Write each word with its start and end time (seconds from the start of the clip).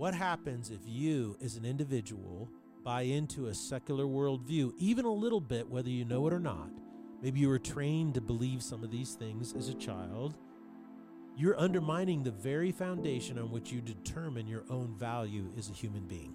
what 0.00 0.14
happens 0.14 0.70
if 0.70 0.80
you, 0.86 1.36
as 1.44 1.56
an 1.56 1.66
individual, 1.66 2.48
buy 2.82 3.02
into 3.02 3.48
a 3.48 3.54
secular 3.54 4.06
worldview, 4.06 4.72
even 4.78 5.04
a 5.04 5.12
little 5.12 5.42
bit, 5.42 5.68
whether 5.68 5.90
you 5.90 6.06
know 6.06 6.26
it 6.26 6.32
or 6.32 6.40
not? 6.40 6.70
Maybe 7.20 7.40
you 7.40 7.50
were 7.50 7.58
trained 7.58 8.14
to 8.14 8.22
believe 8.22 8.62
some 8.62 8.82
of 8.82 8.90
these 8.90 9.12
things 9.12 9.52
as 9.52 9.68
a 9.68 9.74
child. 9.74 10.38
You're 11.36 11.60
undermining 11.60 12.22
the 12.22 12.30
very 12.30 12.72
foundation 12.72 13.38
on 13.38 13.50
which 13.50 13.70
you 13.70 13.82
determine 13.82 14.48
your 14.48 14.64
own 14.70 14.96
value 14.98 15.52
as 15.58 15.68
a 15.68 15.74
human 15.74 16.06
being. 16.06 16.32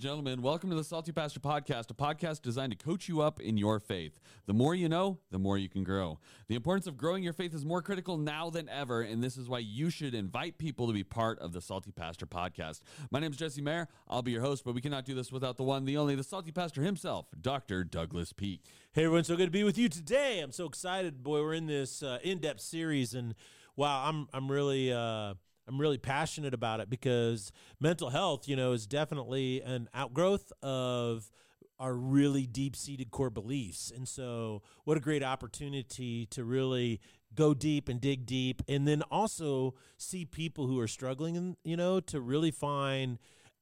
And 0.00 0.06
gentlemen, 0.06 0.40
welcome 0.40 0.70
to 0.70 0.76
the 0.76 0.82
Salty 0.82 1.12
Pastor 1.12 1.40
Podcast, 1.40 1.90
a 1.90 1.94
podcast 1.94 2.40
designed 2.40 2.72
to 2.72 2.78
coach 2.82 3.06
you 3.06 3.20
up 3.20 3.38
in 3.38 3.58
your 3.58 3.78
faith. 3.78 4.18
The 4.46 4.54
more 4.54 4.74
you 4.74 4.88
know, 4.88 5.18
the 5.30 5.38
more 5.38 5.58
you 5.58 5.68
can 5.68 5.84
grow. 5.84 6.18
The 6.48 6.54
importance 6.54 6.86
of 6.86 6.96
growing 6.96 7.22
your 7.22 7.34
faith 7.34 7.52
is 7.52 7.66
more 7.66 7.82
critical 7.82 8.16
now 8.16 8.48
than 8.48 8.66
ever, 8.70 9.02
and 9.02 9.22
this 9.22 9.36
is 9.36 9.46
why 9.46 9.58
you 9.58 9.90
should 9.90 10.14
invite 10.14 10.56
people 10.56 10.86
to 10.86 10.94
be 10.94 11.04
part 11.04 11.38
of 11.40 11.52
the 11.52 11.60
Salty 11.60 11.92
Pastor 11.92 12.24
Podcast. 12.24 12.80
My 13.10 13.20
name 13.20 13.32
is 13.32 13.36
Jesse 13.36 13.60
Mayer. 13.60 13.88
I'll 14.08 14.22
be 14.22 14.32
your 14.32 14.40
host, 14.40 14.64
but 14.64 14.74
we 14.74 14.80
cannot 14.80 15.04
do 15.04 15.14
this 15.14 15.30
without 15.30 15.58
the 15.58 15.64
one, 15.64 15.84
the 15.84 15.98
only, 15.98 16.14
the 16.14 16.24
Salty 16.24 16.50
Pastor 16.50 16.80
himself, 16.80 17.26
Dr. 17.38 17.84
Douglas 17.84 18.32
Peake. 18.32 18.64
Hey, 18.94 19.04
everyone, 19.04 19.24
so 19.24 19.36
good 19.36 19.48
to 19.48 19.50
be 19.50 19.64
with 19.64 19.76
you 19.76 19.90
today. 19.90 20.40
I'm 20.40 20.52
so 20.52 20.64
excited. 20.64 21.22
Boy, 21.22 21.42
we're 21.42 21.52
in 21.52 21.66
this 21.66 22.02
uh, 22.02 22.20
in 22.24 22.38
depth 22.38 22.62
series, 22.62 23.12
and 23.12 23.34
wow, 23.76 24.08
I'm, 24.08 24.28
I'm 24.32 24.50
really. 24.50 24.94
Uh, 24.94 25.34
I'm 25.70 25.80
really 25.80 25.98
passionate 25.98 26.52
about 26.52 26.80
it 26.80 26.90
because 26.90 27.52
mental 27.78 28.10
health, 28.10 28.48
you 28.48 28.56
know, 28.56 28.72
is 28.72 28.88
definitely 28.88 29.62
an 29.62 29.88
outgrowth 29.94 30.52
of 30.62 31.30
our 31.78 31.94
really 31.94 32.44
deep 32.44 32.74
seated 32.74 33.12
core 33.12 33.30
beliefs. 33.30 33.92
And 33.94 34.08
so, 34.08 34.62
what 34.82 34.96
a 34.96 35.00
great 35.00 35.22
opportunity 35.22 36.26
to 36.26 36.42
really 36.42 37.00
go 37.36 37.54
deep 37.54 37.88
and 37.88 38.00
dig 38.00 38.26
deep 38.26 38.62
and 38.66 38.88
then 38.88 39.02
also 39.12 39.74
see 39.96 40.24
people 40.24 40.66
who 40.66 40.80
are 40.80 40.88
struggling 40.88 41.56
you 41.62 41.76
know, 41.76 42.00
to 42.00 42.20
really 42.20 42.50
find 42.50 43.18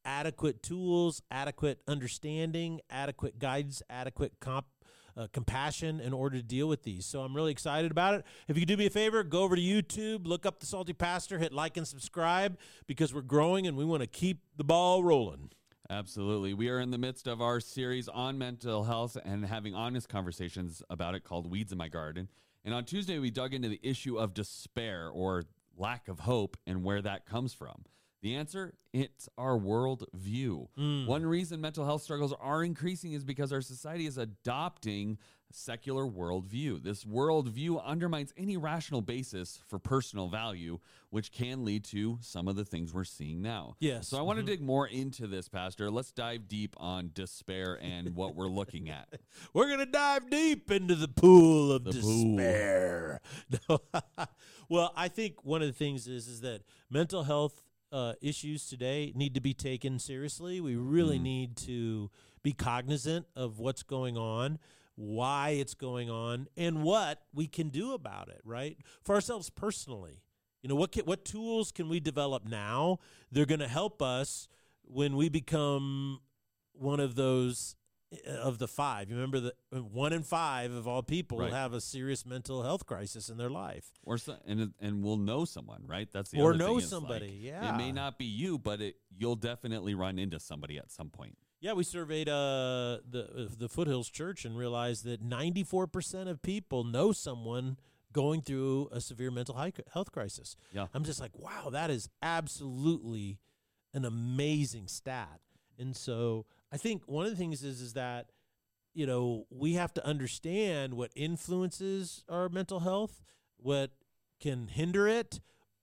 adequate 0.07 0.63
tools, 0.63 1.21
adequate 1.31 1.81
understanding, 1.87 2.81
adequate 2.89 3.39
guidance, 3.39 3.83
adequate 3.91 4.33
comp 4.41 4.65
uh, 5.19 5.27
compassion 5.33 6.01
in 6.01 6.13
order 6.13 6.37
to 6.37 6.43
deal 6.43 6.69
with 6.69 6.85
these. 6.85 7.05
So 7.05 7.23
I'm 7.23 7.35
really 7.35 7.51
excited 7.51 7.91
about 7.91 8.15
it. 8.15 8.25
If 8.47 8.57
you 8.57 8.63
could 8.63 8.69
do 8.69 8.77
me 8.77 8.87
a 8.87 8.91
favor, 8.91 9.23
go 9.25 9.43
over 9.43 9.57
to 9.57 9.63
YouTube, 9.63 10.27
look 10.27 10.47
up 10.47 10.61
the 10.61 10.67
Salty 10.67 10.93
Pastor, 10.93 11.39
hit 11.39 11.53
like 11.53 11.77
and 11.77 11.87
subscribe 11.87 12.57
because 12.87 13.13
we're 13.13 13.23
growing 13.23 13.67
and 13.67 13.77
we 13.77 13.85
want 13.85 14.03
to 14.03 14.07
keep 14.07 14.43
the 14.57 14.65
ball 14.65 15.03
rolling. 15.03 15.51
Absolutely. 15.91 16.55
We 16.55 16.69
are 16.69 16.81
in 16.81 16.91
the 16.91 16.99
midst 16.99 17.27
of 17.27 17.41
our 17.41 17.61
series 17.61 18.09
on 18.09 18.37
mental 18.37 18.85
health 18.85 19.17
and 19.25 19.45
having 19.45 19.75
honest 19.75 20.09
conversations 20.09 20.83
about 20.91 21.15
it 21.15 21.25
called 21.25 21.51
Weeds 21.51 21.73
in 21.73 21.79
My 21.79 21.89
Garden. 21.89 22.29
And 22.65 22.75
on 22.75 22.85
Tuesday, 22.85 23.19
we 23.19 23.31
dug 23.31 23.55
into 23.55 23.69
the 23.69 23.81
issue 23.83 24.19
of 24.19 24.35
despair 24.35 25.09
or 25.09 25.45
lack 25.77 26.09
of 26.09 26.21
hope 26.21 26.57
and 26.67 26.85
where 26.85 27.01
that 27.01 27.25
comes 27.25 27.55
from. 27.55 27.85
The 28.21 28.35
answer, 28.35 28.75
it's 28.93 29.29
our 29.39 29.57
world 29.57 30.05
view. 30.13 30.69
Mm. 30.77 31.07
One 31.07 31.25
reason 31.25 31.61
mental 31.61 31.85
health 31.85 32.03
struggles 32.03 32.35
are 32.41 32.65
increasing 32.65 33.13
is 33.13 33.25
because 33.25 33.53
our 33.53 33.61
society 33.61 34.07
is 34.07 34.19
adopting 34.19 35.19
secular 35.51 36.05
worldview. 36.05 36.83
This 36.83 37.05
worldview 37.05 37.83
undermines 37.85 38.33
any 38.37 38.57
rational 38.57 39.01
basis 39.01 39.61
for 39.67 39.79
personal 39.79 40.29
value, 40.29 40.79
which 41.11 41.33
can 41.33 41.65
lead 41.65 41.85
to 41.85 42.19
some 42.21 42.49
of 42.49 42.57
the 42.57 42.65
things 42.65 42.93
we're 42.93 43.05
seeing 43.05 43.41
now. 43.41 43.77
Yes. 43.79 44.09
So 44.09 44.19
I 44.19 44.23
want 44.23 44.39
to 44.39 44.43
mm-hmm. 44.43 44.51
dig 44.51 44.61
more 44.61 44.87
into 44.87 45.27
this, 45.27 45.49
Pastor. 45.49 45.91
Let's 45.91 46.13
dive 46.13 46.49
deep 46.49 46.75
on 46.79 47.11
despair 47.15 47.79
and 47.81 48.15
what 48.15 48.35
we're 48.35 48.49
looking 48.49 48.91
at. 48.91 49.09
We're 49.55 49.67
going 49.67 49.79
to 49.79 49.87
dive 49.87 50.31
deep 50.31 50.71
into 50.71 50.95
the 50.95 51.09
pool 51.09 51.73
of 51.73 51.85
the 51.85 51.93
despair. 51.93 53.21
Pool. 53.67 53.83
well, 54.69 54.93
I 54.97 55.09
think 55.09 55.45
one 55.45 55.63
of 55.63 55.69
the 55.69 55.75
things 55.75 56.07
is 56.07 56.29
is 56.29 56.41
that 56.43 56.63
mental 56.91 57.23
health 57.23 57.63
uh, 57.93 58.15
issues 58.21 58.69
today 58.69 59.13
need 59.15 59.35
to 59.35 59.41
be 59.41 59.55
taken 59.55 59.99
seriously. 59.99 60.61
We 60.61 60.77
really 60.77 61.19
mm. 61.19 61.23
need 61.23 61.57
to 61.59 62.11
be 62.43 62.53
cognizant 62.53 63.27
of 63.35 63.59
what's 63.59 63.83
going 63.83 64.17
on, 64.17 64.59
why 64.95 65.51
it's 65.51 65.75
going 65.75 66.11
on, 66.11 66.49
and 66.57 66.83
what 66.83 67.23
we 67.35 67.47
can 67.47 67.69
do 67.69 67.95
about 67.95 68.29
it. 68.29 68.41
Right 68.45 68.79
for 69.03 69.15
ourselves 69.15 69.51
personally. 69.51 70.23
You 70.63 70.69
know 70.69 70.75
what? 70.75 70.93
Can, 70.93 71.05
what 71.05 71.25
tools 71.25 71.71
can 71.71 71.89
we 71.89 72.01
develop 72.01 72.45
now? 72.45 72.99
They're 73.31 73.47
going 73.47 73.61
to 73.61 73.69
help 73.69 74.03
us 74.03 74.49
when 74.83 75.17
we 75.17 75.29
become 75.29 76.21
one 76.73 77.01
of 77.01 77.15
those 77.15 77.77
of 78.27 78.59
the 78.59 78.69
five. 78.69 79.09
You 79.09 79.17
remember 79.17 79.41
that 79.41 79.55
one 79.71 80.13
in 80.13 80.23
five 80.23 80.73
of 80.73 80.89
all 80.89 81.03
people 81.03 81.39
right. 81.39 81.47
will 81.47 81.57
have 81.57 81.73
a 81.73 81.81
serious 81.81 82.25
mental 82.25 82.63
health 82.63 82.87
crisis 82.87 83.29
in 83.29 83.37
their 83.37 83.51
life, 83.51 83.93
or 84.03 84.19
so, 84.19 84.37
and 84.47 84.73
and 84.81 85.03
will 85.03 85.17
know 85.17 85.45
someone, 85.45 85.83
right? 85.87 86.09
That's 86.11 86.31
the 86.31 86.41
or 86.41 86.55
know 86.55 86.81
somebody. 86.81 87.27
Like, 87.27 87.37
yeah, 87.39 87.75
it 87.75 87.77
may 87.77 87.93
not 87.93 88.19
be 88.19 88.25
you, 88.25 88.59
but 88.59 88.81
it 88.81 88.97
you'll 89.17 89.37
definitely 89.37 89.95
run 89.95 90.19
into 90.19 90.41
somebody 90.41 90.79
at 90.79 90.91
some 90.91 91.11
point. 91.11 91.37
Yeah, 91.61 91.73
we 91.73 91.85
surveyed 91.85 92.29
uh, 92.29 92.99
the 93.09 93.29
uh, 93.37 93.55
the 93.57 93.69
Foothills 93.69 94.09
Church 94.09 94.45
and 94.45 94.57
realized 94.57 95.05
that 95.05 95.21
ninety 95.21 95.65
four 95.65 95.87
percent 95.87 96.29
of 96.29 96.41
people 96.41 96.85
know 96.85 97.13
someone 97.13 97.79
going 98.13 98.41
through 98.41 98.89
a 98.91 99.01
severe 99.03 99.31
mental 99.31 99.55
health 99.93 100.13
crisis. 100.13 100.57
Yeah, 100.73 100.87
I'm 100.95 101.05
just 101.05 101.21
like, 101.21 101.33
wow, 101.35 101.69
that 101.71 101.91
is 101.91 102.09
absolutely 102.23 103.39
an 103.93 104.05
amazing 104.05 104.89
stat, 104.89 105.41
and 105.79 105.95
so 105.95 106.47
I 106.73 106.77
think 106.77 107.03
one 107.07 107.25
of 107.25 107.31
the 107.31 107.37
things 107.37 107.63
is 107.63 107.81
is 107.81 107.95
that 107.95 108.27
you 108.95 109.07
know 109.07 109.47
we 109.51 109.75
have 109.75 109.93
to 109.95 110.07
understand 110.07 110.95
what 110.95 111.11
influences 111.15 112.25
our 112.29 112.49
mental 112.49 112.81
health, 112.81 113.23
what 113.57 113.91
can 114.41 114.69
hinder 114.69 115.09
it, 115.09 115.41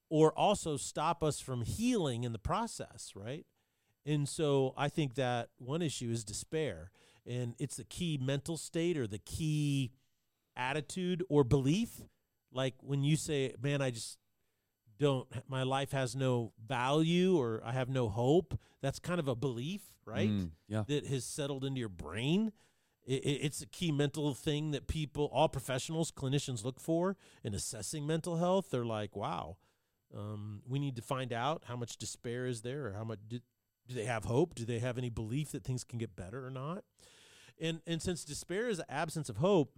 or 0.09 0.31
also 0.37 0.77
stop 0.77 1.23
us 1.23 1.39
from 1.39 1.61
healing 1.63 2.23
in 2.23 2.31
the 2.31 2.39
process, 2.39 3.11
right? 3.15 3.45
And 4.05 4.29
so 4.29 4.73
I 4.77 4.89
think 4.89 5.15
that 5.15 5.49
one 5.57 5.81
issue 5.81 6.09
is 6.11 6.23
despair, 6.23 6.91
and 7.25 7.55
it's 7.59 7.77
the 7.77 7.83
key 7.83 8.19
mental 8.21 8.57
state 8.57 8.97
or 8.97 9.07
the 9.07 9.19
key 9.19 9.91
attitude 10.55 11.23
or 11.29 11.43
belief. 11.43 12.01
Like 12.51 12.75
when 12.81 13.03
you 13.03 13.17
say, 13.17 13.53
"Man, 13.61 13.81
I 13.81 13.91
just 13.91 14.17
don't 14.99 15.27
my 15.49 15.63
life 15.63 15.91
has 15.91 16.15
no 16.15 16.53
value 16.65 17.37
or 17.37 17.61
I 17.65 17.71
have 17.71 17.89
no 17.89 18.09
hope. 18.09 18.59
That's 18.81 18.99
kind 18.99 19.19
of 19.19 19.27
a 19.27 19.35
belief, 19.35 19.81
right? 20.05 20.29
Mm, 20.29 20.51
yeah. 20.67 20.83
That 20.87 21.05
has 21.07 21.25
settled 21.25 21.63
into 21.63 21.79
your 21.79 21.89
brain. 21.89 22.51
It, 23.05 23.23
it's 23.23 23.61
a 23.61 23.67
key 23.67 23.91
mental 23.91 24.33
thing 24.33 24.71
that 24.71 24.87
people, 24.87 25.29
all 25.33 25.49
professionals, 25.49 26.11
clinicians 26.11 26.63
look 26.63 26.79
for 26.79 27.17
in 27.43 27.53
assessing 27.53 28.05
mental 28.05 28.37
health. 28.37 28.69
They're 28.71 28.85
like, 28.85 29.15
wow, 29.15 29.57
um, 30.15 30.61
we 30.67 30.79
need 30.79 30.95
to 30.95 31.01
find 31.01 31.33
out 31.33 31.63
how 31.67 31.75
much 31.75 31.97
despair 31.97 32.45
is 32.45 32.61
there 32.61 32.87
or 32.87 32.93
how 32.93 33.03
much 33.03 33.19
do, 33.27 33.39
do 33.87 33.95
they 33.95 34.05
have 34.05 34.25
hope? 34.25 34.55
Do 34.55 34.65
they 34.65 34.79
have 34.79 34.97
any 34.97 35.09
belief 35.09 35.51
that 35.51 35.63
things 35.63 35.83
can 35.83 35.99
get 35.99 36.15
better 36.15 36.45
or 36.45 36.49
not? 36.49 36.83
And, 37.59 37.81
and 37.87 38.01
since 38.01 38.25
despair 38.25 38.67
is 38.67 38.77
the 38.77 38.91
absence 38.91 39.29
of 39.29 39.37
hope, 39.37 39.77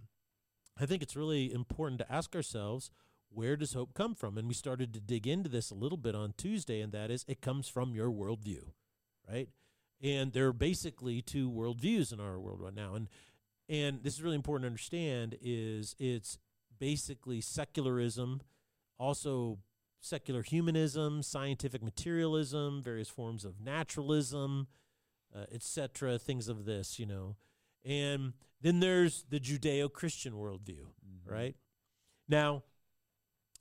I 0.80 0.86
think 0.86 1.02
it's 1.02 1.16
really 1.16 1.52
important 1.52 2.00
to 2.00 2.12
ask 2.12 2.34
ourselves 2.34 2.90
where 3.30 3.56
does 3.56 3.74
hope 3.74 3.94
come 3.94 4.14
from? 4.14 4.38
And 4.38 4.48
we 4.48 4.54
started 4.54 4.94
to 4.94 5.00
dig 5.00 5.26
into 5.26 5.48
this 5.48 5.70
a 5.70 5.74
little 5.74 5.98
bit 5.98 6.14
on 6.14 6.34
Tuesday, 6.36 6.80
and 6.80 6.92
that 6.92 7.10
is 7.10 7.24
it 7.28 7.40
comes 7.40 7.68
from 7.68 7.94
your 7.94 8.10
worldview, 8.10 8.70
right? 9.28 9.48
And 10.02 10.32
there 10.32 10.46
are 10.48 10.52
basically 10.52 11.22
two 11.22 11.50
worldviews 11.50 12.12
in 12.12 12.20
our 12.20 12.38
world 12.38 12.60
right 12.60 12.74
now. 12.74 12.94
And 12.94 13.08
and 13.68 14.02
this 14.02 14.14
is 14.14 14.22
really 14.22 14.36
important 14.36 14.62
to 14.62 14.68
understand 14.68 15.36
is 15.42 15.94
it's 15.98 16.38
basically 16.78 17.40
secularism, 17.40 18.40
also 18.98 19.58
secular 20.00 20.42
humanism, 20.42 21.22
scientific 21.22 21.82
materialism, 21.82 22.82
various 22.82 23.08
forms 23.08 23.44
of 23.44 23.60
naturalism, 23.60 24.68
uh, 25.34 25.44
etc., 25.52 26.18
things 26.18 26.48
of 26.48 26.64
this, 26.64 26.98
you 26.98 27.06
know. 27.06 27.36
And 27.84 28.32
then 28.60 28.80
there's 28.80 29.24
the 29.28 29.40
Judeo-Christian 29.40 30.32
worldview, 30.32 30.86
mm-hmm. 30.86 31.30
right? 31.30 31.56
Now, 32.28 32.62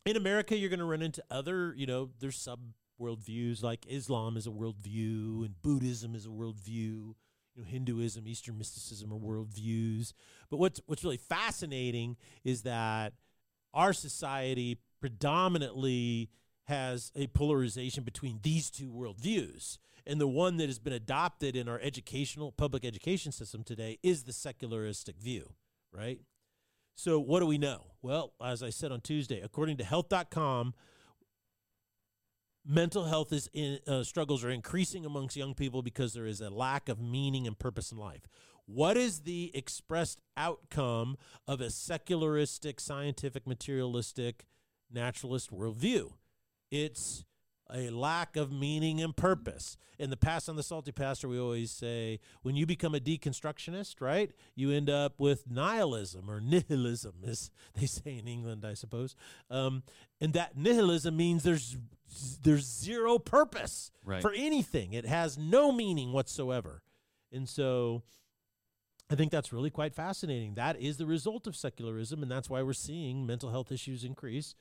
in 0.06 0.16
America, 0.16 0.56
you're 0.56 0.70
going 0.70 0.80
to 0.80 0.86
run 0.86 1.02
into 1.02 1.24
other, 1.30 1.74
you 1.76 1.86
know, 1.86 2.10
there's 2.20 2.38
sub 2.38 2.60
worldviews 3.00 3.64
like 3.64 3.86
Islam 3.88 4.38
is 4.38 4.48
a 4.48 4.52
worldview 4.52 5.46
and 5.46 5.62
Buddhism 5.62 6.16
is 6.16 6.26
a 6.26 6.30
worldview. 6.30 7.14
You 7.56 7.64
know, 7.64 7.66
Hinduism, 7.66 8.28
Eastern 8.28 8.58
mysticism 8.58 9.12
are 9.12 9.18
worldviews. 9.18 10.14
But 10.50 10.58
what's 10.58 10.80
what's 10.86 11.04
really 11.04 11.18
fascinating 11.18 12.18
is 12.44 12.64
that 12.64 13.14
our 13.74 13.94
society 13.94 14.80
predominantly 15.00 16.30
has 16.66 17.12
a 17.16 17.28
polarization 17.28 18.04
between 18.04 18.40
these 18.44 18.70
two 18.70 18.92
worldviews. 18.92 19.78
And 20.06 20.22
the 20.22 20.28
one 20.28 20.58
that 20.58 20.68
has 20.68 20.80
been 20.80 20.94
adopted 20.94 21.56
in 21.56 21.68
our 21.68 21.80
educational 21.82 22.52
public 22.52 22.86
education 22.86 23.32
system 23.32 23.64
today 23.64 24.00
is 24.04 24.24
the 24.24 24.34
secularistic 24.34 25.18
view, 25.18 25.54
right? 25.92 26.20
So, 26.96 27.20
what 27.20 27.42
do 27.42 27.46
we 27.46 27.58
know? 27.58 27.92
Well, 28.02 28.34
as 28.44 28.64
I 28.64 28.70
said 28.70 28.92
on 28.92 29.02
Tuesday, 29.02 29.42
according 29.42 29.78
to 29.78 29.84
health.com, 29.84 30.74
mental 32.68 33.06
health 33.06 33.32
is 33.32 33.50
in, 33.54 33.80
uh, 33.88 34.04
struggles 34.04 34.44
are 34.44 34.50
increasing 34.50 35.06
amongst 35.06 35.36
young 35.38 35.54
people 35.54 35.82
because 35.82 36.14
there 36.14 36.26
is 36.26 36.42
a 36.42 36.50
lack 36.50 36.90
of 36.90 37.00
meaning 37.00 37.48
and 37.48 37.58
purpose 37.58 37.92
in 37.92 37.98
life. 37.98 38.28
what 38.66 38.98
is 38.98 39.22
the 39.22 39.50
expressed 39.54 40.20
outcome 40.36 41.16
of 41.48 41.62
a 41.62 41.70
secularistic, 41.70 42.82
scientific, 42.82 43.48
materialistic, 43.48 44.46
naturalist 44.92 45.52
worldview? 45.52 46.12
It's 46.70 47.24
a 47.74 47.90
lack 47.90 48.36
of 48.36 48.52
meaning 48.52 49.02
and 49.02 49.16
purpose. 49.16 49.78
In 50.00 50.10
the 50.12 50.18
past 50.18 50.48
on 50.48 50.56
the 50.56 50.64
Salty 50.64 50.92
Pastor, 50.92 51.28
we 51.28 51.40
always 51.40 51.72
say 51.72 52.20
when 52.44 52.56
you 52.56 52.66
become 52.66 52.94
a 52.94 53.00
deconstructionist, 53.00 53.96
right, 54.00 54.32
you 54.56 54.72
end 54.72 54.90
up 54.90 55.20
with 55.20 55.50
nihilism 55.50 56.30
or 56.30 56.40
nihilism, 56.40 57.16
as 57.26 57.50
they 57.74 57.86
say 57.88 58.18
in 58.18 58.28
England, 58.28 58.64
I 58.66 58.74
suppose. 58.76 59.16
Um, 59.50 59.84
and 60.22 60.34
that 60.34 60.56
nihilism 60.58 61.18
means 61.18 61.44
there's 61.44 61.78
there's 62.42 62.66
zero 62.66 63.20
purpose 63.20 63.92
Right. 64.06 64.22
for 64.22 64.32
anything. 64.34 64.94
It 64.94 65.06
has 65.06 65.38
no 65.38 65.72
meaning 65.72 66.14
whatsoever. 66.14 66.84
And 67.34 67.50
so 67.50 68.04
I 69.12 69.16
think 69.16 69.32
that's 69.32 69.52
really 69.52 69.70
quite 69.70 69.94
fascinating. 69.94 70.54
That 70.56 70.80
is 70.80 70.98
the 70.98 71.06
result 71.06 71.48
of 71.48 71.56
secularism, 71.56 72.22
and 72.22 72.32
that's 72.32 72.50
why 72.50 72.62
we're 72.62 72.74
seeing 72.74 73.26
mental 73.26 73.50
health 73.50 73.72
issues 73.72 74.04
increase. 74.04 74.56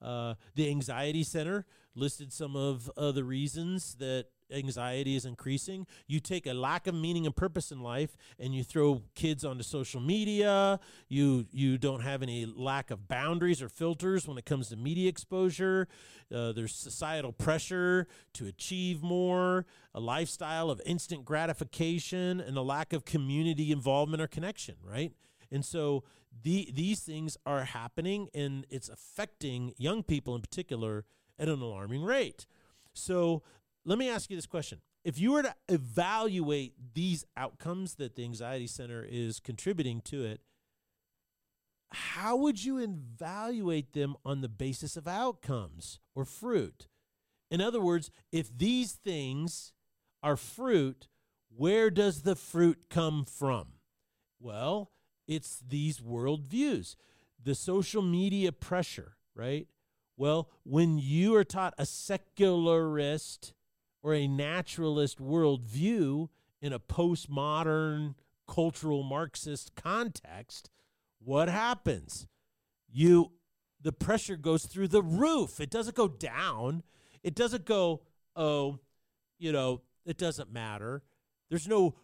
Uh, 0.00 0.34
the 0.54 0.68
Anxiety 0.68 1.22
Center 1.22 1.66
listed 1.94 2.32
some 2.32 2.56
of 2.56 2.90
uh, 2.96 3.12
the 3.12 3.24
reasons 3.24 3.96
that 3.96 4.26
anxiety 4.50 5.14
is 5.16 5.24
increasing. 5.24 5.86
You 6.06 6.20
take 6.20 6.46
a 6.46 6.54
lack 6.54 6.86
of 6.86 6.94
meaning 6.94 7.26
and 7.26 7.34
purpose 7.34 7.70
in 7.70 7.82
life, 7.82 8.16
and 8.38 8.54
you 8.54 8.64
throw 8.64 9.02
kids 9.14 9.44
onto 9.44 9.62
social 9.62 10.00
media. 10.00 10.80
You 11.08 11.46
you 11.50 11.78
don't 11.78 12.00
have 12.00 12.22
any 12.22 12.46
lack 12.46 12.90
of 12.90 13.08
boundaries 13.08 13.62
or 13.62 13.68
filters 13.68 14.26
when 14.26 14.38
it 14.38 14.46
comes 14.46 14.68
to 14.68 14.76
media 14.76 15.08
exposure. 15.08 15.88
Uh, 16.34 16.52
there's 16.52 16.74
societal 16.74 17.32
pressure 17.32 18.06
to 18.34 18.46
achieve 18.46 19.02
more, 19.02 19.66
a 19.94 20.00
lifestyle 20.00 20.70
of 20.70 20.80
instant 20.86 21.24
gratification, 21.24 22.40
and 22.40 22.56
a 22.56 22.62
lack 22.62 22.92
of 22.92 23.04
community 23.04 23.72
involvement 23.72 24.22
or 24.22 24.26
connection. 24.26 24.76
Right, 24.82 25.12
and 25.50 25.64
so 25.64 26.04
the 26.42 26.70
these 26.72 27.00
things 27.00 27.36
are 27.46 27.64
happening, 27.64 28.28
and 28.34 28.66
it's 28.70 28.88
affecting 28.88 29.72
young 29.76 30.02
people 30.02 30.34
in 30.34 30.40
particular 30.40 31.04
at 31.38 31.48
an 31.48 31.60
alarming 31.60 32.02
rate. 32.02 32.46
So 32.94 33.42
let 33.84 33.98
me 33.98 34.08
ask 34.08 34.30
you 34.30 34.36
this 34.36 34.46
question. 34.46 34.80
If 35.04 35.18
you 35.18 35.32
were 35.32 35.42
to 35.42 35.54
evaluate 35.68 36.74
these 36.94 37.24
outcomes 37.36 37.94
that 37.94 38.16
the 38.16 38.24
Anxiety 38.24 38.66
Center 38.66 39.06
is 39.08 39.40
contributing 39.40 40.02
to 40.06 40.24
it, 40.24 40.40
how 41.90 42.36
would 42.36 42.62
you 42.64 42.78
evaluate 42.78 43.92
them 43.92 44.16
on 44.24 44.40
the 44.40 44.48
basis 44.48 44.96
of 44.96 45.08
outcomes 45.08 46.00
or 46.14 46.24
fruit? 46.24 46.88
In 47.50 47.60
other 47.60 47.80
words, 47.80 48.10
if 48.30 48.56
these 48.56 48.92
things 48.92 49.72
are 50.22 50.36
fruit, 50.36 51.08
where 51.48 51.90
does 51.90 52.22
the 52.22 52.36
fruit 52.36 52.90
come 52.90 53.24
from? 53.24 53.68
Well, 54.38 54.90
it's 55.28 55.62
these 55.68 56.00
worldviews, 56.00 56.96
the 57.42 57.54
social 57.54 58.02
media 58.02 58.50
pressure, 58.50 59.16
right? 59.34 59.68
Well, 60.16 60.50
when 60.64 60.98
you 60.98 61.36
are 61.36 61.44
taught 61.44 61.74
a 61.78 61.86
secularist 61.86 63.52
or 64.02 64.14
a 64.14 64.26
naturalist 64.26 65.20
worldview 65.20 66.28
in 66.60 66.72
a 66.72 66.80
postmodern 66.80 68.14
cultural 68.48 69.04
Marxist 69.04 69.76
context, 69.76 70.70
what 71.20 71.48
happens? 71.48 72.26
You 72.90 73.32
the 73.80 73.92
pressure 73.92 74.36
goes 74.36 74.66
through 74.66 74.88
the 74.88 75.02
roof. 75.02 75.60
It 75.60 75.70
doesn't 75.70 75.94
go 75.94 76.08
down. 76.08 76.82
It 77.22 77.36
doesn't 77.36 77.64
go, 77.64 78.02
oh, 78.34 78.80
you 79.38 79.52
know, 79.52 79.82
it 80.04 80.18
doesn't 80.18 80.52
matter. 80.52 81.02
There's 81.48 81.68
no 81.68 81.94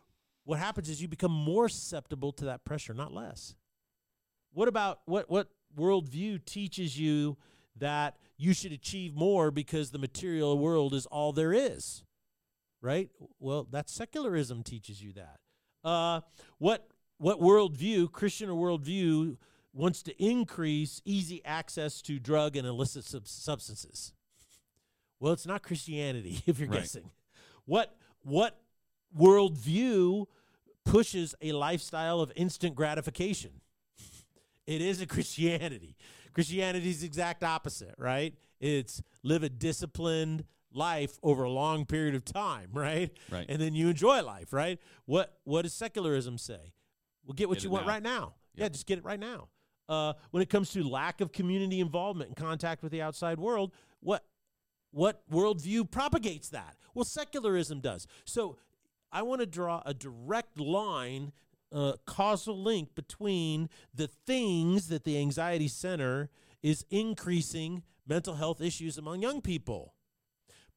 what 0.45 0.59
happens 0.59 0.89
is 0.89 1.01
you 1.03 1.09
become 1.09 1.33
more 1.33 1.69
susceptible 1.69 2.33
to 2.33 2.45
that 2.47 2.65
pressure, 2.65 2.95
not 2.95 3.13
less. 3.13 3.55
What 4.53 4.69
about 4.69 5.01
what 5.07 5.29
what 5.31 5.49
worldview 5.77 6.45
teaches 6.45 6.99
you 6.99 7.37
that 7.77 8.17
you 8.37 8.53
should 8.55 8.73
achieve 8.73 9.15
more 9.15 9.51
because 9.51 9.91
the 9.91 9.99
material 9.99 10.57
world 10.59 10.95
is 10.95 11.07
all 11.07 11.33
there 11.33 11.53
is? 11.53 12.05
Right? 12.81 13.09
Well, 13.41 13.67
that 13.71 13.89
secularism 13.89 14.63
teaches 14.63 15.03
you 15.03 15.13
that. 15.15 15.39
Uh, 15.83 16.21
what 16.59 16.87
what 17.19 17.41
worldview, 17.41 18.13
Christian 18.13 18.51
or 18.51 18.55
worldview, 18.79 19.37
wants 19.73 20.03
to 20.03 20.23
increase 20.25 21.01
easy 21.05 21.45
access 21.45 22.03
to 22.03 22.19
drug 22.19 22.57
and 22.57 22.67
illicit 22.67 23.05
sub- 23.05 23.27
substances? 23.27 24.13
Well, 25.21 25.33
it's 25.33 25.47
not 25.47 25.63
Christianity, 25.63 26.43
if 26.47 26.59
you're 26.59 26.69
Right. 26.69 26.81
guessing. 26.81 27.11
What 27.65 27.97
what 28.23 28.61
worldview 29.17 30.27
pushes 30.85 31.35
a 31.41 31.53
lifestyle 31.53 32.21
of 32.21 32.33
instant 32.37 32.75
gratification? 32.75 33.61
It 34.67 34.81
isn't 34.81 35.09
Christianity. 35.11 35.97
Christianity 36.33 36.91
is 36.91 37.01
the 37.01 37.07
exact 37.07 37.45
opposite, 37.45 37.95
right? 37.99 38.35
It's 38.61 39.03
live 39.23 39.43
a 39.43 39.49
disciplined 39.49 40.45
life 40.73 41.19
over 41.23 41.45
a 41.45 41.51
long 41.51 41.87
period 41.87 42.15
of 42.15 42.25
time, 42.25 42.71
right? 42.75 43.11
Right. 43.31 43.47
And 43.49 43.61
then 43.61 43.75
you 43.75 43.89
enjoy 43.89 44.23
life, 44.23 44.53
right? 44.53 44.79
What 45.07 45.39
what 45.45 45.63
does 45.63 45.75
secularism 45.75 46.39
say? 46.39 46.73
Well, 47.25 47.35
get 47.35 47.49
what 47.49 47.59
Get 47.59 47.65
you 47.65 47.71
want 47.71 47.87
now. 47.87 47.93
right 47.93 48.03
now. 48.03 48.35
Yeah, 48.57 48.69
just 48.69 48.87
get 48.87 48.99
it 48.99 49.05
right 49.05 49.19
now. 49.19 49.49
Uh, 49.89 50.15
when 50.31 50.43
it 50.43 50.49
comes 50.49 50.71
to 50.71 50.87
lack 50.89 51.21
of 51.21 51.33
community 51.33 51.81
involvement 51.81 52.29
and 52.29 52.37
contact 52.37 52.83
with 52.83 52.91
the 52.93 53.03
outside 53.03 53.39
world, 53.39 53.73
what 54.01 54.25
what 54.91 55.23
worldview 55.31 55.91
propagates 55.91 56.49
that? 56.51 56.77
Well, 56.95 57.05
secularism 57.05 57.81
does. 57.81 58.07
So 58.25 58.57
I 59.15 59.23
want 59.23 59.41
to 59.41 59.47
draw 59.47 59.81
a 59.87 59.95
direct 59.95 60.59
line, 60.59 61.31
uh, 61.71 61.93
causal 62.05 62.61
link 62.61 62.97
between 62.97 63.71
the 63.95 64.09
things 64.09 64.89
that 64.89 65.05
the 65.05 65.17
Anxiety 65.19 65.69
Center 65.69 66.31
is 66.65 66.85
increasing 66.91 67.85
mental 68.05 68.35
health 68.35 68.61
issues 68.61 68.99
among 68.99 69.23
young 69.23 69.41
people. 69.41 69.95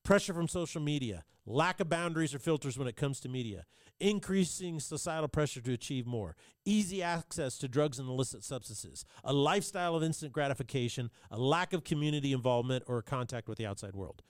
Pressure 0.03 0.35
from 0.35 0.47
social 0.47 0.79
media, 0.79 1.23
lack 1.47 1.79
of 1.79 1.89
boundaries 1.89 2.35
or 2.35 2.37
filters 2.37 2.77
when 2.77 2.87
it 2.87 2.95
comes 2.95 3.19
to 3.21 3.27
media, 3.27 3.65
increasing 3.99 4.79
societal 4.79 5.27
pressure 5.27 5.59
to 5.59 5.73
achieve 5.73 6.05
more, 6.05 6.35
easy 6.63 7.01
access 7.01 7.57
to 7.57 7.67
drugs 7.67 7.97
and 7.97 8.07
illicit 8.07 8.43
substances, 8.43 9.03
a 9.23 9.33
lifestyle 9.33 9.95
of 9.95 10.03
instant 10.03 10.31
gratification, 10.31 11.09
a 11.31 11.39
lack 11.39 11.73
of 11.73 11.83
community 11.83 12.33
involvement 12.33 12.83
or 12.85 13.01
contact 13.01 13.49
with 13.49 13.57
the 13.57 13.65
outside 13.65 13.95
world. 13.95 14.21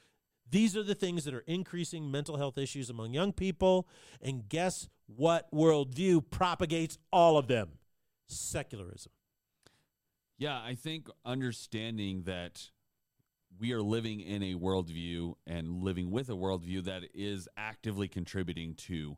These 0.50 0.78
are 0.78 0.84
the 0.84 0.96
things 0.96 1.26
that 1.26 1.34
are 1.34 1.44
increasing 1.48 2.10
mental 2.10 2.38
health 2.38 2.58
issues 2.58 2.90
among 2.90 3.14
young 3.14 3.34
people. 3.34 3.88
And 4.22 4.48
guess 4.48 4.88
what 5.08 5.52
worldview 5.54 6.30
propagates 6.30 6.98
all 7.12 7.38
of 7.38 7.48
them? 7.48 7.72
Secularism. 8.28 9.12
Yeah, 10.38 10.62
I 10.62 10.76
think 10.76 11.08
understanding 11.26 12.24
that 12.24 12.70
we 13.60 13.74
are 13.74 13.82
living 13.82 14.20
in 14.20 14.44
a 14.44 14.54
worldview 14.54 15.34
and 15.48 15.82
living 15.84 16.12
with 16.12 16.30
a 16.30 16.34
worldview 16.34 16.84
that 16.86 17.04
is 17.14 17.50
actively 17.58 18.08
contributing 18.08 18.76
to 18.76 19.18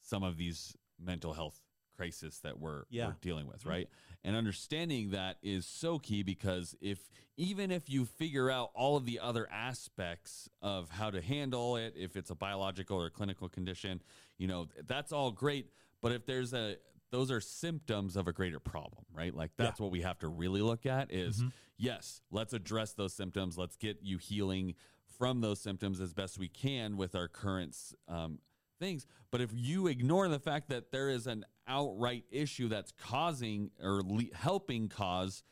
some 0.00 0.22
of 0.22 0.36
these 0.36 0.76
mental 1.00 1.32
health 1.32 1.60
crises 2.02 2.40
that 2.42 2.58
we're, 2.58 2.84
Yeah. 2.90 3.08
we're 3.08 3.16
dealing 3.20 3.46
with, 3.46 3.62
Mhm. 3.62 3.68
right? 3.70 3.88
And 4.24 4.34
understanding 4.34 5.10
that 5.10 5.38
is 5.42 5.66
so 5.66 5.98
key 6.00 6.22
because 6.24 6.74
if 6.80 7.10
even 7.36 7.70
if 7.70 7.88
you 7.88 8.04
figure 8.04 8.50
out 8.50 8.70
all 8.74 8.96
of 8.96 9.04
the 9.06 9.18
other 9.20 9.48
aspects 9.50 10.48
of 10.60 10.90
how 10.90 11.10
to 11.10 11.20
handle 11.22 11.76
it, 11.76 11.94
if 11.96 12.16
it's 12.16 12.30
a 12.30 12.34
biological 12.34 13.00
or 13.00 13.08
clinical 13.08 13.48
condition, 13.48 14.02
you 14.36 14.46
know, 14.48 14.68
that's 14.86 15.12
all 15.12 15.30
great. 15.30 15.70
But 16.00 16.12
if 16.12 16.26
there's 16.26 16.52
a 16.52 16.76
those 17.10 17.30
are 17.30 17.40
symptoms 17.42 18.16
of 18.16 18.26
a 18.26 18.32
greater 18.32 18.58
problem, 18.58 19.04
right? 19.12 19.34
Like 19.34 19.54
that's 19.56 19.78
what 19.78 19.90
we 19.90 20.00
have 20.00 20.18
to 20.20 20.28
really 20.28 20.62
look 20.62 20.86
at 20.86 21.12
is 21.12 21.42
Mhm. 21.42 21.52
yes, 21.76 22.22
let's 22.30 22.54
address 22.54 22.94
those 22.94 23.12
symptoms. 23.12 23.58
Let's 23.58 23.76
get 23.76 24.02
you 24.02 24.16
healing 24.16 24.74
from 25.18 25.42
those 25.42 25.60
symptoms 25.60 26.00
as 26.00 26.14
best 26.14 26.38
we 26.38 26.48
can 26.48 26.96
with 26.96 27.14
our 27.14 27.28
current 27.28 27.76
um, 28.08 28.40
things. 28.78 29.06
But 29.30 29.40
if 29.42 29.50
you 29.52 29.86
ignore 29.88 30.26
the 30.28 30.40
fact 30.40 30.68
that 30.70 30.90
there 30.90 31.10
is 31.10 31.26
an 31.26 31.44
outright 31.76 32.24
issue 32.30 32.68
that's 32.68 32.92
causing 32.92 33.70
or 33.82 34.02
le- 34.04 34.34
helping 34.34 34.88
cause 34.88 35.42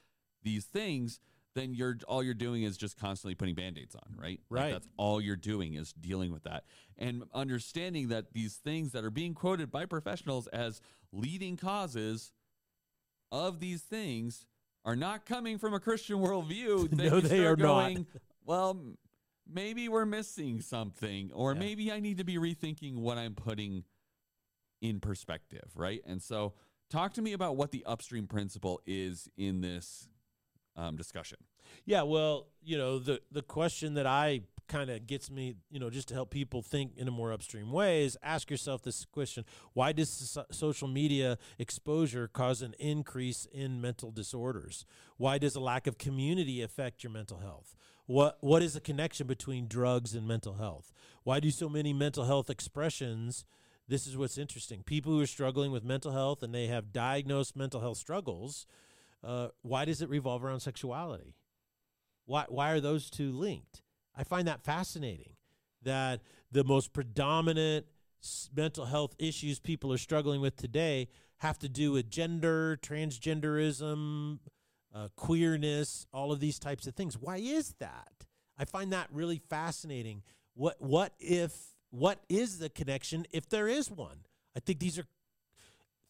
these 0.43 0.65
things, 0.65 1.19
then 1.55 1.75
you're 1.75 1.99
all 2.07 2.23
you're 2.23 2.35
doing 2.35 2.63
is 2.63 2.77
just 2.77 2.97
constantly 2.99 3.35
putting 3.35 3.55
band-aids 3.55 3.95
on, 3.95 4.15
right? 4.17 4.41
Like, 4.51 4.63
Right. 4.63 4.73
that's 4.73 4.87
all 4.97 5.21
you're 5.21 5.35
doing 5.37 5.75
is 5.75 5.93
dealing 5.93 6.33
with 6.33 6.45
that. 6.45 6.65
And 6.97 7.25
understanding 7.35 8.09
that 8.09 8.33
these 8.33 8.57
things 8.57 8.93
that 8.93 9.05
are 9.05 9.11
being 9.11 9.35
quoted 9.35 9.71
by 9.71 9.87
professionals 9.87 10.47
as 10.49 10.81
leading 11.13 11.57
causes 11.57 12.33
of 13.33 13.59
these 13.61 13.83
things 13.83 14.47
are 14.85 14.97
not 14.97 15.27
coming 15.27 15.59
from 15.59 15.75
a 15.75 15.81
Christian 15.81 16.17
worldview. 16.19 16.93
No, 16.97 17.21
they 17.21 17.41
are 17.47 17.57
start 17.57 17.59
not. 17.59 18.07
Well, 18.45 18.81
maybe 19.47 19.89
we're 19.89 20.07
missing 20.07 20.61
something, 20.61 21.33
or 21.33 21.53
Yeah. 21.53 21.59
maybe 21.59 21.93
I 21.93 22.01
need 22.01 22.19
to 22.19 22.25
be 22.25 22.37
rethinking 22.37 22.95
what 22.97 23.19
I'm 23.19 23.35
putting 23.35 23.85
in 24.81 25.01
perspective, 25.01 25.71
right? 25.75 26.03
And 26.07 26.23
so, 26.23 26.55
talk 26.91 27.15
to 27.15 27.23
me 27.23 27.33
about 27.33 27.57
what 27.57 27.71
the 27.71 27.85
upstream 27.87 28.27
principle 28.27 28.81
is 28.87 29.29
in 29.37 29.61
this 29.61 30.09
um, 30.77 30.97
discussion. 30.97 31.39
Yeah, 31.85 32.03
well, 32.03 32.49
you 32.63 32.77
know, 32.77 32.99
the 32.99 33.21
the 33.31 33.43
question 33.43 33.95
that 33.95 34.07
I 34.07 34.43
kind 34.71 34.89
of 34.89 35.07
gets 35.07 35.31
me, 35.31 35.57
you 35.69 35.81
know, 35.81 35.91
just 35.91 36.09
to 36.09 36.15
help 36.15 36.31
people 36.31 36.63
think 36.63 36.93
in 36.97 37.09
a 37.09 37.11
more 37.11 37.33
upstream 37.33 37.73
way 37.73 38.05
is 38.05 38.17
ask 38.23 38.51
yourself 38.51 38.83
this 38.83 39.05
question 39.05 39.45
why 39.73 39.93
does 39.93 40.09
so- 40.09 40.47
social 40.53 40.87
media 40.87 41.39
exposure 41.59 42.29
cause 42.29 42.63
an 42.63 42.75
increase 42.79 43.47
in 43.53 43.81
mental 43.81 44.13
disorders? 44.13 44.87
Why 45.17 45.39
does 45.39 45.57
a 45.57 45.61
lack 45.61 45.87
of 45.87 45.99
community 45.99 46.63
affect 46.63 47.03
your 47.03 47.13
mental 47.13 47.39
health? 47.39 47.75
What 48.07 48.39
what 48.41 48.63
is 48.63 48.75
the 48.75 48.81
connection 48.81 49.27
between 49.27 49.67
drugs 49.67 50.15
and 50.15 50.27
mental 50.27 50.55
health? 50.55 50.93
Why 51.25 51.41
do 51.41 51.51
so 51.51 51.69
many 51.69 51.93
mental 51.93 52.25
health 52.25 52.49
expressions? 52.49 53.45
This 53.91 54.07
is 54.07 54.17
what's 54.17 54.39
interesting. 54.39 54.85
People 54.85 55.11
who 55.11 55.21
are 55.21 55.27
struggling 55.27 55.73
with 55.73 55.83
mental 55.83 56.13
health 56.13 56.45
and 56.45 56.55
they 56.55 56.69
have 56.69 56.93
diagnosed 56.93 57.57
mental 57.57 57.81
health 57.81 57.97
struggles, 57.97 58.65
uh, 59.25 59.49
why 59.63 59.85
does 59.85 60.01
it 60.01 60.09
revolve 60.09 60.45
around 60.45 60.61
sexuality? 60.61 61.35
Why 62.25 62.45
why 62.49 62.71
are 62.71 62.81
those 62.81 63.11
two 63.11 63.33
linked? 63.33 63.83
I 64.17 64.23
find 64.23 64.47
that 64.47 64.63
fascinating. 64.63 65.35
That 65.83 66.21
the 66.53 66.63
most 66.63 66.93
predominant 66.93 67.87
mental 68.55 68.85
health 68.85 69.17
issues 69.19 69.59
people 69.59 69.93
are 69.93 69.99
struggling 69.99 70.41
with 70.41 70.57
today 70.57 71.09
have 71.39 71.59
to 71.59 71.69
do 71.69 71.91
with 71.91 72.11
gender, 72.11 72.79
transgenderism, 72.83 74.39
uh, 74.95 75.09
queerness, 75.17 76.07
all 76.13 76.31
of 76.31 76.39
these 76.39 76.61
types 76.61 76.87
of 76.87 76.95
things. 76.95 77.19
Why 77.19 77.39
is 77.39 77.75
that? 77.81 78.27
I 78.57 78.67
find 78.67 78.93
that 78.93 79.09
really 79.11 79.39
fascinating. 79.39 80.23
What 80.55 80.81
what 80.81 81.15
if 81.19 81.70
what 81.91 82.21
is 82.29 82.59
the 82.59 82.69
connection 82.69 83.27
if 83.33 83.49
there 83.49 83.69
is 83.69 83.91
one? 83.91 84.21
I 84.57 84.61
think 84.61 84.79
these 84.79 84.99
are 84.99 85.05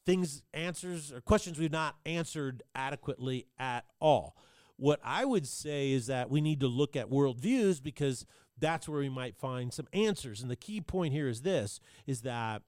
things, 0.07 0.43
answers, 0.55 1.13
or 1.13 1.21
questions 1.21 1.59
we've 1.59 1.73
not 1.73 1.97
answered 2.07 2.63
adequately 2.75 3.47
at 3.59 3.85
all. 4.01 4.37
What 4.77 5.01
I 5.05 5.25
would 5.25 5.47
say 5.47 5.93
is 5.93 6.07
that 6.07 6.31
we 6.31 6.41
need 6.41 6.61
to 6.61 6.67
look 6.67 6.97
at 6.97 7.11
worldviews 7.11 7.83
because 7.83 8.25
that's 8.59 8.89
where 8.89 9.01
we 9.01 9.09
might 9.09 9.37
find 9.37 9.73
some 9.73 9.89
answers. 9.93 10.41
And 10.41 10.51
the 10.51 10.57
key 10.57 10.81
point 10.81 11.13
here 11.13 11.29
is 11.29 11.43
this 11.43 11.81
is 12.07 12.23
that 12.23 12.63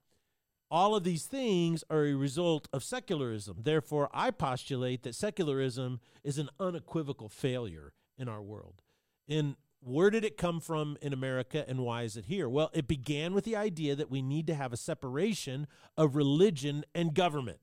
all 0.70 0.94
of 0.94 1.04
these 1.04 1.26
things 1.26 1.84
are 1.90 2.04
a 2.06 2.14
result 2.14 2.66
of 2.72 2.82
secularism. 2.82 3.58
Therefore, 3.62 4.08
I 4.12 4.30
postulate 4.30 5.02
that 5.02 5.14
secularism 5.14 6.00
is 6.24 6.38
an 6.38 6.48
unequivocal 6.58 7.28
failure 7.28 7.92
in 8.16 8.28
our 8.28 8.40
world. 8.40 8.80
And 9.28 9.56
where 9.84 10.10
did 10.10 10.24
it 10.24 10.36
come 10.36 10.60
from 10.60 10.96
in 11.02 11.12
America 11.12 11.64
and 11.68 11.80
why 11.80 12.02
is 12.02 12.16
it 12.16 12.26
here? 12.26 12.48
Well, 12.48 12.70
it 12.72 12.86
began 12.86 13.34
with 13.34 13.44
the 13.44 13.56
idea 13.56 13.96
that 13.96 14.10
we 14.10 14.22
need 14.22 14.46
to 14.46 14.54
have 14.54 14.72
a 14.72 14.76
separation 14.76 15.66
of 15.96 16.14
religion 16.14 16.84
and 16.94 17.14
government 17.14 17.58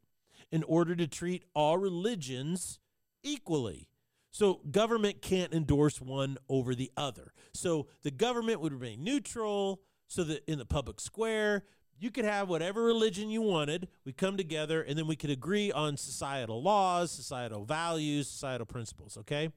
in 0.52 0.64
order 0.64 0.96
to 0.96 1.08
treat 1.08 1.46
all 1.54 1.78
religions 1.78 2.80
equally. 3.24 3.88
So 4.32 4.62
government 4.70 5.22
can't 5.22 5.54
endorse 5.54 6.02
one 6.02 6.38
over 6.50 6.76
the 6.76 6.92
other. 6.98 7.34
So 7.54 7.88
the 8.04 8.12
government 8.12 8.60
would 8.62 8.74
remain 8.74 9.04
neutral 9.04 9.82
so 10.08 10.24
that 10.26 10.44
in 10.50 10.60
the 10.60 10.66
public 10.66 11.00
square, 11.00 11.64
you 11.98 12.12
could 12.12 12.26
have 12.26 12.48
whatever 12.48 12.84
religion 12.84 13.30
you 13.30 13.42
wanted. 13.42 13.88
We 14.06 14.14
come 14.14 14.38
together 14.38 14.82
and 14.82 14.98
then 14.98 15.08
we 15.08 15.16
could 15.16 15.30
agree 15.30 15.72
on 15.72 15.98
societal 15.98 16.62
laws, 16.62 17.12
societal 17.12 17.66
values, 17.66 18.28
societal 18.30 18.66
principles, 18.66 19.18
okay? 19.18 19.52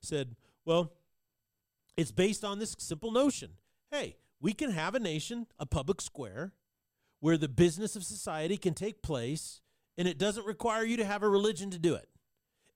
Said, 0.00 0.36
well, 0.64 0.92
it's 1.96 2.12
based 2.12 2.44
on 2.44 2.58
this 2.58 2.74
simple 2.78 3.10
notion. 3.10 3.50
Hey, 3.90 4.16
we 4.40 4.52
can 4.52 4.70
have 4.70 4.94
a 4.94 5.00
nation, 5.00 5.46
a 5.58 5.66
public 5.66 6.00
square, 6.00 6.52
where 7.20 7.36
the 7.36 7.48
business 7.48 7.94
of 7.94 8.04
society 8.04 8.56
can 8.56 8.74
take 8.74 9.02
place 9.02 9.60
and 9.96 10.08
it 10.08 10.18
doesn't 10.18 10.46
require 10.46 10.84
you 10.84 10.96
to 10.96 11.04
have 11.04 11.22
a 11.22 11.28
religion 11.28 11.70
to 11.70 11.78
do 11.78 11.94
it. 11.94 12.08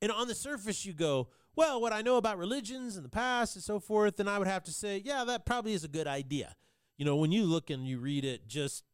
And 0.03 0.13
on 0.13 0.29
the 0.29 0.35
surface, 0.35 0.85
you 0.85 0.93
go, 0.93 1.29
well, 1.57 1.81
what 1.81 1.93
I 1.93 2.03
know 2.03 2.17
about 2.17 2.39
religions 2.39 2.97
in 2.97 3.03
the 3.03 3.09
past 3.09 3.57
and 3.57 3.65
so 3.65 3.81
forth, 3.81 4.17
then 4.17 4.29
I 4.29 4.39
would 4.39 4.47
have 4.47 4.63
to 4.65 4.73
say, 4.73 5.03
yeah, 5.05 5.25
that 5.25 5.47
probably 5.47 5.73
is 5.73 5.85
a 5.85 5.89
good 5.89 6.07
idea. 6.07 6.55
You 6.99 7.05
know, 7.05 7.17
when 7.17 7.33
you 7.33 7.45
look 7.45 7.71
and 7.71 7.87
you 7.87 7.99
read 7.99 8.25
it, 8.25 8.47
just, 8.47 8.85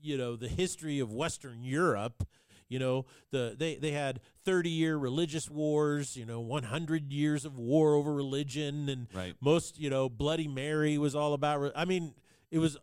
you 0.00 0.18
know, 0.18 0.36
the 0.36 0.48
history 0.48 0.98
of 1.00 1.12
Western 1.12 1.62
Europe, 1.62 2.26
you 2.70 2.78
know, 2.78 3.04
the 3.30 3.54
they, 3.58 3.74
they 3.76 3.90
had 3.90 4.20
30 4.46 4.70
year 4.70 4.96
religious 4.96 5.50
wars, 5.50 6.16
you 6.16 6.24
know, 6.24 6.40
100 6.40 7.12
years 7.12 7.44
of 7.44 7.58
war 7.58 7.94
over 7.94 8.14
religion. 8.14 8.88
And 8.88 9.08
Right. 9.12 9.34
most, 9.40 9.78
you 9.78 9.90
know, 9.90 10.08
Bloody 10.08 10.48
Mary 10.48 10.96
was 10.96 11.14
all 11.14 11.34
about, 11.34 11.60
re- 11.60 11.72
I 11.76 11.84
mean, 11.84 12.14
it 12.50 12.58
was. 12.58 12.78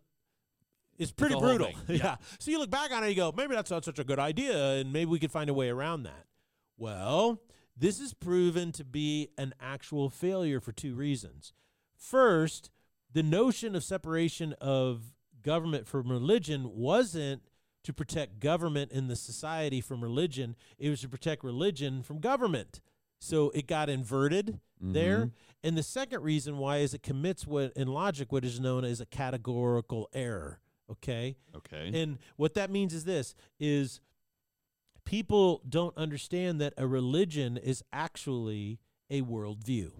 It's 0.98 1.12
pretty 1.12 1.34
whole 1.34 1.42
brutal. 1.44 1.70
yeah. 1.88 1.96
yeah. 1.96 2.16
So 2.40 2.50
you 2.50 2.58
look 2.58 2.70
back 2.70 2.90
on 2.90 3.04
it, 3.04 3.06
and 3.06 3.10
you 3.10 3.22
go, 3.22 3.32
maybe 3.36 3.54
that's 3.54 3.70
not 3.70 3.84
such 3.84 3.98
a 4.00 4.04
good 4.04 4.18
idea, 4.18 4.74
and 4.74 4.92
maybe 4.92 5.08
we 5.10 5.18
could 5.20 5.30
find 5.30 5.48
a 5.48 5.54
way 5.54 5.68
around 5.68 6.02
that. 6.02 6.24
Well, 6.76 7.40
this 7.76 8.00
is 8.00 8.12
proven 8.14 8.72
to 8.72 8.84
be 8.84 9.28
an 9.38 9.54
actual 9.60 10.10
failure 10.10 10.60
for 10.60 10.72
two 10.72 10.94
reasons. 10.96 11.52
First, 11.96 12.70
the 13.12 13.22
notion 13.22 13.76
of 13.76 13.84
separation 13.84 14.54
of 14.60 15.14
government 15.42 15.86
from 15.86 16.10
religion 16.10 16.70
wasn't 16.74 17.42
to 17.88 17.92
protect 17.94 18.38
government 18.38 18.92
and 18.92 19.08
the 19.08 19.16
society 19.16 19.80
from 19.80 20.02
religion, 20.02 20.54
it 20.78 20.90
was 20.90 21.00
to 21.00 21.08
protect 21.08 21.42
religion 21.42 22.02
from 22.02 22.20
government. 22.20 22.82
So 23.18 23.48
it 23.54 23.66
got 23.66 23.88
inverted 23.88 24.60
there. 24.78 25.26
Mhm. 25.26 25.32
And 25.62 25.78
the 25.78 25.82
second 25.82 26.22
reason 26.22 26.58
why 26.58 26.78
is 26.78 26.92
it 26.92 27.02
commits 27.02 27.46
what 27.46 27.72
in 27.72 27.88
logic 27.88 28.30
what 28.30 28.44
is 28.44 28.60
known 28.60 28.84
as 28.84 29.00
a 29.00 29.06
categorical 29.06 30.10
error. 30.12 30.60
Okay? 30.90 31.38
Okay. 31.54 31.90
And 31.94 32.18
what 32.36 32.52
that 32.52 32.70
means 32.70 32.92
is 32.92 33.04
this 33.04 33.34
is 33.58 34.02
people 35.06 35.62
don't 35.66 35.96
understand 35.96 36.60
that 36.60 36.74
a 36.76 36.86
religion 36.86 37.56
is 37.56 37.82
actually 37.90 38.80
a 39.08 39.22
worldview. 39.22 39.92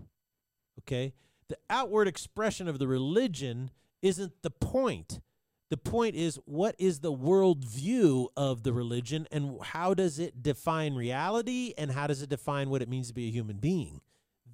Okay? 0.80 1.14
The 1.48 1.56
outward 1.70 2.06
expression 2.06 2.68
of 2.68 2.78
the 2.78 2.86
religion 2.86 3.70
isn't 4.02 4.42
the 4.42 4.50
point. 4.50 5.20
The 5.70 5.76
point 5.76 6.14
is 6.14 6.38
what 6.46 6.74
is 6.78 7.00
the 7.00 7.12
worldview 7.12 8.28
of 8.36 8.62
the 8.62 8.72
religion 8.72 9.26
and 9.30 9.58
how 9.62 9.92
does 9.92 10.18
it 10.18 10.42
define 10.42 10.94
reality 10.94 11.74
and 11.76 11.90
how 11.90 12.06
does 12.06 12.22
it 12.22 12.30
define 12.30 12.70
what 12.70 12.80
it 12.80 12.88
means 12.88 13.08
to 13.08 13.14
be 13.14 13.28
a 13.28 13.30
human 13.30 13.58
being? 13.58 14.00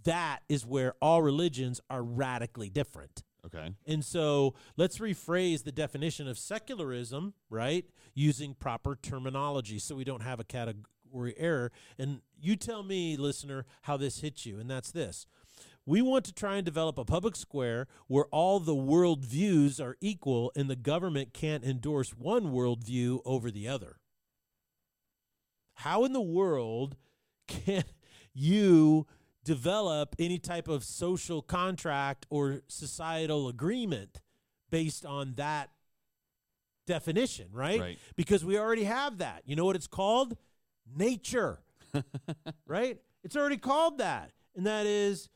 That 0.03 0.41
is 0.49 0.67
where 0.67 0.95
all 1.01 1.23
religions 1.23 1.81
are 1.89 2.03
radically 2.03 2.69
different. 2.69 3.23
okay. 3.47 3.75
And 3.87 4.05
so 4.05 4.55
let's 4.77 4.99
rephrase 4.99 5.63
the 5.63 5.73
definition 5.73 6.27
of 6.27 6.37
secularism, 6.37 7.35
right? 7.49 7.85
Using 8.15 8.55
proper 8.55 8.97
terminology 8.97 9.79
so 9.79 9.95
we 9.95 10.05
don't 10.05 10.23
have 10.23 10.41
a 10.41 10.45
category 10.45 11.35
error. 11.37 11.71
And 11.97 12.23
you 12.41 12.57
tell 12.57 12.83
me, 12.83 13.17
listener, 13.17 13.67
how 13.83 13.97
this 13.97 14.21
hits 14.21 14.45
you. 14.45 14.59
And 14.59 14.69
that's 14.69 14.91
this 14.91 15.27
we 15.87 16.01
want 16.01 16.25
to 16.25 16.33
try 16.33 16.57
and 16.57 16.65
develop 16.65 16.99
a 16.99 17.05
public 17.05 17.37
square 17.37 17.87
where 18.07 18.25
all 18.27 18.59
the 18.61 18.75
worldviews 18.75 19.81
are 19.81 19.97
equal 20.01 20.51
and 20.57 20.71
the 20.71 20.77
government 20.77 21.35
can't 21.35 21.65
endorse 21.65 22.11
one 22.11 22.47
worldview 22.47 23.21
over 23.25 23.51
the 23.51 23.69
other. 23.69 23.97
How 25.75 26.05
in 26.05 26.13
the 26.13 26.21
world 26.21 26.97
can 27.49 27.85
you 28.33 29.07
develop 29.45 30.17
any 30.19 30.39
type 30.39 30.69
of 30.69 30.85
social 30.85 31.43
contract 31.43 32.27
or 32.31 32.63
societal 32.67 33.49
agreement 33.49 34.21
based 34.71 35.05
on 35.05 35.35
that 35.35 35.71
definition, 36.87 37.49
right? 37.53 37.81
Right. 37.81 37.99
Because 38.17 38.45
we 38.45 38.59
already 38.59 38.85
have 38.85 39.19
that. 39.19 39.43
You 39.45 39.55
know 39.57 39.65
what 39.65 39.77
it's 39.77 39.87
called? 39.87 40.37
Nature, 40.97 41.61
right? 42.67 42.99
It's 43.23 43.37
already 43.37 43.57
called 43.59 43.99
that. 43.99 44.33
And 44.57 44.67
that 44.67 44.87
is 44.87 45.29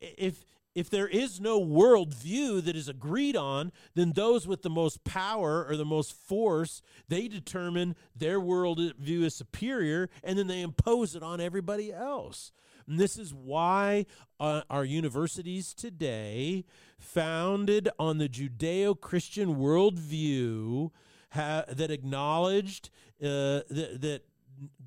if 0.00 0.44
if 0.74 0.90
there 0.90 1.06
is 1.06 1.40
no 1.40 1.60
worldview 1.60 2.64
that 2.64 2.74
is 2.74 2.88
agreed 2.88 3.36
on, 3.36 3.70
then 3.94 4.12
those 4.12 4.46
with 4.46 4.62
the 4.62 4.70
most 4.70 5.04
power 5.04 5.64
or 5.64 5.76
the 5.76 5.84
most 5.84 6.12
force, 6.12 6.82
they 7.08 7.28
determine 7.28 7.94
their 8.16 8.40
worldview 8.40 9.22
is 9.22 9.36
superior 9.36 10.10
and 10.24 10.36
then 10.36 10.48
they 10.48 10.62
impose 10.62 11.14
it 11.14 11.22
on 11.22 11.40
everybody 11.40 11.92
else. 11.92 12.50
And 12.88 12.98
this 12.98 13.16
is 13.16 13.32
why 13.32 14.06
uh, 14.40 14.62
our 14.68 14.84
universities 14.84 15.74
today, 15.74 16.64
founded 16.98 17.88
on 17.98 18.18
the 18.18 18.28
Judeo 18.28 19.00
Christian 19.00 19.54
worldview, 19.54 20.90
ha- 21.32 21.64
that 21.68 21.90
acknowledged 21.90 22.90
uh, 23.22 23.62
that, 23.70 23.98
that 24.00 24.22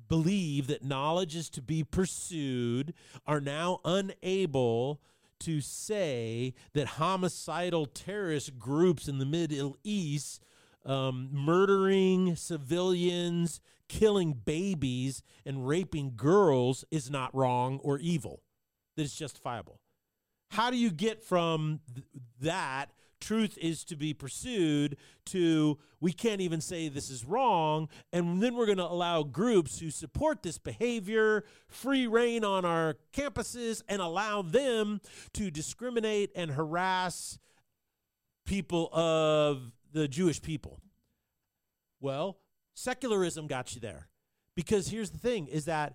believe 0.08 0.66
that 0.68 0.84
knowledge 0.84 1.36
is 1.36 1.50
to 1.50 1.62
be 1.62 1.84
pursued, 1.84 2.94
are 3.26 3.40
now 3.40 3.80
unable 3.84 5.00
to 5.40 5.60
say 5.60 6.54
that 6.72 6.86
homicidal 6.86 7.86
terrorist 7.86 8.58
groups 8.58 9.08
in 9.08 9.18
the 9.18 9.26
Middle 9.26 9.76
East 9.84 10.42
um, 10.84 11.28
murdering 11.32 12.34
civilians, 12.34 13.60
killing 13.88 14.32
babies, 14.32 15.22
and 15.44 15.68
raping 15.68 16.14
girls 16.16 16.84
is 16.90 17.10
not 17.10 17.34
wrong 17.34 17.78
or 17.82 17.98
evil, 17.98 18.42
that 18.96 19.02
it's 19.02 19.14
justifiable. 19.14 19.80
How 20.50 20.70
do 20.70 20.76
you 20.76 20.90
get 20.90 21.22
from 21.22 21.80
th- 21.94 22.06
that 22.40 22.90
truth 23.20 23.58
is 23.60 23.84
to 23.84 23.96
be 23.96 24.14
pursued 24.14 24.96
to 25.26 25.78
we 26.00 26.12
can't 26.12 26.40
even 26.40 26.60
say 26.60 26.88
this 26.88 27.10
is 27.10 27.24
wrong 27.24 27.88
and 28.12 28.42
then 28.42 28.54
we're 28.54 28.66
going 28.66 28.78
to 28.78 28.84
allow 28.84 29.22
groups 29.22 29.78
who 29.80 29.90
support 29.90 30.42
this 30.42 30.58
behavior 30.58 31.44
free 31.68 32.06
reign 32.06 32.44
on 32.44 32.64
our 32.64 32.96
campuses 33.12 33.82
and 33.88 34.00
allow 34.00 34.42
them 34.42 35.00
to 35.32 35.50
discriminate 35.50 36.30
and 36.36 36.52
harass 36.52 37.38
people 38.48 38.88
of 38.92 39.72
the 39.92 40.08
Jewish 40.08 40.40
people. 40.40 40.80
Well, 42.00 42.38
secularism 42.74 43.46
got 43.46 43.74
you 43.74 43.80
there. 43.80 44.08
Because 44.54 44.88
here's 44.88 45.10
the 45.10 45.18
thing 45.18 45.46
is 45.46 45.66
that 45.66 45.94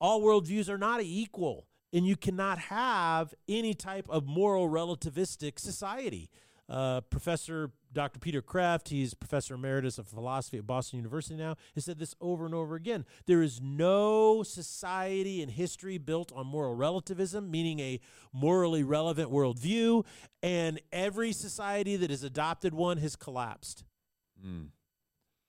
all 0.00 0.20
worldviews 0.20 0.68
are 0.68 0.78
not 0.78 1.02
equal, 1.02 1.66
and 1.92 2.06
you 2.06 2.16
cannot 2.16 2.58
have 2.58 3.34
any 3.48 3.74
type 3.74 4.06
of 4.08 4.26
moral 4.26 4.68
relativistic 4.68 5.58
society. 5.58 6.30
Uh, 6.68 7.00
professor 7.02 7.70
Dr. 7.92 8.18
Peter 8.18 8.42
Kreeft, 8.42 8.88
he's 8.88 9.14
professor 9.14 9.54
emeritus 9.54 9.98
of 9.98 10.08
philosophy 10.08 10.58
at 10.58 10.66
Boston 10.66 10.98
University 10.98 11.36
now, 11.36 11.56
has 11.74 11.84
said 11.84 11.98
this 11.98 12.14
over 12.20 12.44
and 12.44 12.54
over 12.54 12.74
again. 12.74 13.04
There 13.26 13.42
is 13.42 13.60
no 13.60 14.42
society 14.42 15.40
in 15.40 15.48
history 15.48 15.96
built 15.96 16.32
on 16.32 16.46
moral 16.46 16.74
relativism, 16.74 17.50
meaning 17.50 17.78
a 17.80 18.00
morally 18.32 18.82
relevant 18.82 19.30
worldview, 19.30 20.04
and 20.42 20.80
every 20.92 21.32
society 21.32 21.96
that 21.96 22.10
has 22.10 22.22
adopted 22.22 22.74
one 22.74 22.98
has 22.98 23.16
collapsed. 23.16 23.84
Mm. 24.44 24.68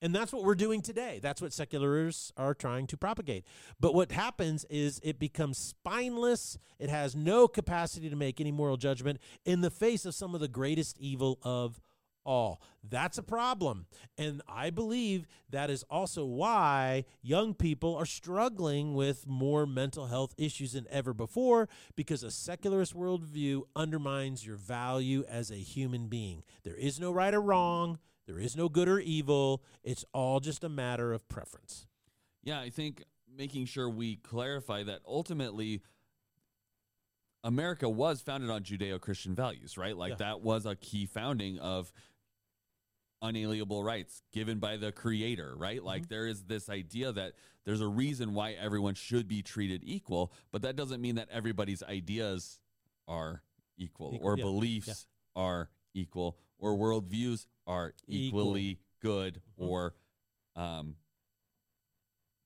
And 0.01 0.13
that's 0.13 0.31
what 0.31 0.43
we're 0.43 0.55
doing 0.55 0.81
today. 0.81 1.19
That's 1.21 1.41
what 1.41 1.53
secularists 1.53 2.31
are 2.37 2.53
trying 2.53 2.87
to 2.87 2.97
propagate. 2.97 3.45
But 3.79 3.95
what 3.95 4.11
happens 4.11 4.65
is 4.69 4.99
it 5.03 5.19
becomes 5.19 5.57
spineless. 5.57 6.57
It 6.79 6.89
has 6.89 7.15
no 7.15 7.47
capacity 7.47 8.09
to 8.09 8.15
make 8.15 8.39
any 8.39 8.51
moral 8.51 8.77
judgment 8.77 9.19
in 9.45 9.61
the 9.61 9.71
face 9.71 10.05
of 10.05 10.13
some 10.13 10.35
of 10.35 10.41
the 10.41 10.47
greatest 10.47 10.99
evil 10.99 11.39
of 11.41 11.81
all. 12.27 12.61
That's 12.87 13.17
a 13.17 13.23
problem. 13.23 13.87
And 14.17 14.41
I 14.47 14.69
believe 14.69 15.25
that 15.49 15.69
is 15.69 15.83
also 15.89 16.25
why 16.25 17.05
young 17.21 17.53
people 17.53 17.95
are 17.95 18.05
struggling 18.05 18.93
with 18.93 19.25
more 19.25 19.65
mental 19.65 20.07
health 20.07 20.35
issues 20.37 20.73
than 20.73 20.85
ever 20.91 21.13
before 21.13 21.69
because 21.95 22.23
a 22.23 22.29
secularist 22.29 22.95
worldview 22.95 23.63
undermines 23.75 24.45
your 24.45 24.57
value 24.57 25.23
as 25.27 25.49
a 25.49 25.55
human 25.55 26.07
being. 26.07 26.43
There 26.63 26.75
is 26.75 26.99
no 26.99 27.11
right 27.11 27.33
or 27.33 27.41
wrong. 27.41 27.97
There 28.27 28.37
is 28.39 28.55
no 28.57 28.67
good 28.69 28.89
or 28.89 28.99
evil. 28.99 29.63
It's 29.83 30.03
all 30.13 30.39
just 30.39 30.63
a 30.63 30.69
matter 30.69 31.13
of 31.13 31.27
preference. 31.29 31.87
Yeah, 32.43 32.59
I 32.59 32.69
think 32.69 33.03
making 33.35 33.65
sure 33.65 33.89
we 33.89 34.17
clarify 34.17 34.83
that 34.83 34.99
ultimately 35.07 35.81
America 37.43 37.87
was 37.89 38.21
founded 38.21 38.49
on 38.49 38.63
Judeo 38.63 38.99
Christian 38.99 39.33
values, 39.33 39.77
right? 39.77 39.95
Like 39.95 40.11
Yeah. 40.11 40.15
that 40.17 40.41
was 40.41 40.65
a 40.65 40.75
key 40.75 41.05
founding 41.05 41.57
of 41.59 41.91
unalienable 43.21 43.83
rights 43.83 44.21
given 44.31 44.59
by 44.59 44.77
the 44.77 44.91
creator, 44.91 45.55
right? 45.55 45.81
Like 45.83 46.03
Mm-hmm. 46.03 46.09
there 46.13 46.27
is 46.27 46.43
this 46.43 46.69
idea 46.69 47.11
that 47.13 47.33
there's 47.65 47.81
a 47.81 47.87
reason 47.87 48.33
why 48.33 48.51
everyone 48.53 48.93
should 48.95 49.27
be 49.27 49.41
treated 49.41 49.81
equal, 49.83 50.31
but 50.51 50.61
that 50.63 50.75
doesn't 50.75 51.01
mean 51.01 51.15
that 51.15 51.29
everybody's 51.31 51.81
ideas 51.81 52.59
are 53.07 53.41
equal, 53.77 54.13
Equal, 54.15 54.27
or 54.27 54.37
yeah, 54.37 54.43
beliefs 54.43 55.07
are 55.35 55.69
equal 55.93 56.37
or 56.59 56.75
worldviews 56.75 57.45
are 57.67 57.93
Equal. 58.07 58.41
equally 58.41 58.79
good 59.01 59.41
Mhm. 59.59 59.67
or 59.67 59.95
um, 60.55 60.95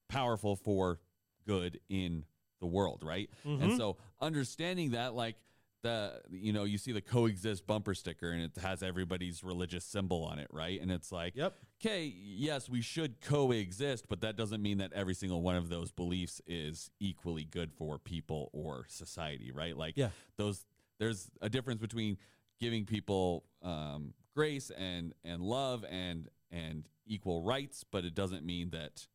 powerful 0.09 0.55
for 0.55 0.99
good 1.47 1.79
in 1.89 2.25
the 2.59 2.67
world, 2.67 3.03
right? 3.03 3.29
Mhm. 3.45 3.61
And 3.63 3.73
so 3.73 3.97
understanding 4.19 4.91
that, 4.91 5.13
like 5.15 5.37
the 5.83 6.21
you 6.29 6.53
know, 6.53 6.63
you 6.63 6.77
see 6.77 6.91
the 6.91 7.01
coexist 7.01 7.65
bumper 7.65 7.95
sticker 7.95 8.31
and 8.31 8.43
it 8.43 8.55
has 8.61 8.83
everybody's 8.83 9.43
religious 9.43 9.83
symbol 9.83 10.23
on 10.25 10.37
it, 10.37 10.47
right? 10.51 10.79
And 10.79 10.91
it's 10.91 11.11
like, 11.11 11.35
Yep. 11.35 11.57
okay, 11.81 12.05
yes, 12.05 12.69
we 12.69 12.81
should 12.81 13.19
coexist, 13.21 14.07
but 14.07 14.21
that 14.21 14.35
doesn't 14.35 14.61
mean 14.61 14.77
that 14.77 14.93
every 14.93 15.15
single 15.15 15.41
one 15.41 15.55
of 15.55 15.69
those 15.69 15.91
beliefs 15.91 16.39
is 16.45 16.91
equally 16.99 17.45
good 17.45 17.73
for 17.73 17.97
people 17.97 18.51
or 18.53 18.85
society, 18.89 19.51
right? 19.51 19.75
Like 19.75 19.97
Yeah. 19.97 20.11
those 20.37 20.65
there's 20.99 21.31
a 21.41 21.49
difference 21.49 21.81
between 21.81 22.17
giving 22.59 22.85
people 22.85 23.43
um, 23.63 24.13
grace 24.35 24.71
and 24.71 25.13
and 25.23 25.41
love 25.41 25.85
and 25.89 26.29
and 26.51 26.88
equal 27.05 27.41
rights, 27.43 27.83
but 27.89 28.05
it 28.05 28.15
doesn't 28.15 28.45
mean 28.45 28.69
that 28.71 29.07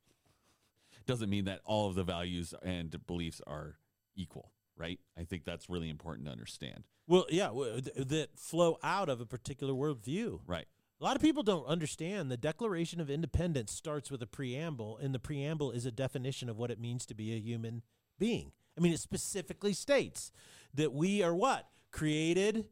doesn't 1.06 1.30
mean 1.30 1.44
that 1.44 1.60
all 1.64 1.88
of 1.88 1.94
the 1.94 2.04
values 2.04 2.52
and 2.62 2.94
beliefs 3.06 3.40
are 3.46 3.78
equal, 4.16 4.50
right? 4.76 4.98
I 5.16 5.24
think 5.24 5.44
that's 5.44 5.70
really 5.70 5.88
important 5.88 6.26
to 6.26 6.32
understand. 6.32 6.84
Well, 7.06 7.26
yeah, 7.30 7.46
w- 7.46 7.80
th- 7.80 8.08
that 8.08 8.38
flow 8.38 8.78
out 8.82 9.08
of 9.08 9.20
a 9.20 9.26
particular 9.26 9.72
worldview. 9.72 10.40
Right. 10.46 10.66
A 11.00 11.04
lot 11.04 11.14
of 11.14 11.22
people 11.22 11.42
don't 11.42 11.66
understand 11.66 12.30
the 12.30 12.36
Declaration 12.38 13.00
of 13.00 13.10
Independence 13.10 13.70
starts 13.70 14.10
with 14.10 14.22
a 14.22 14.26
preamble, 14.26 14.98
and 14.98 15.14
the 15.14 15.18
preamble 15.18 15.70
is 15.70 15.84
a 15.86 15.92
definition 15.92 16.48
of 16.48 16.56
what 16.56 16.70
it 16.70 16.80
means 16.80 17.04
to 17.06 17.14
be 17.14 17.34
a 17.34 17.38
human 17.38 17.82
being. 18.18 18.52
I 18.76 18.80
mean, 18.80 18.92
it 18.92 19.00
specifically 19.00 19.74
states 19.74 20.32
that 20.74 20.92
we 20.92 21.22
are 21.22 21.34
what? 21.34 21.68
Created, 21.92 22.64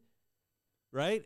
right? 0.90 1.24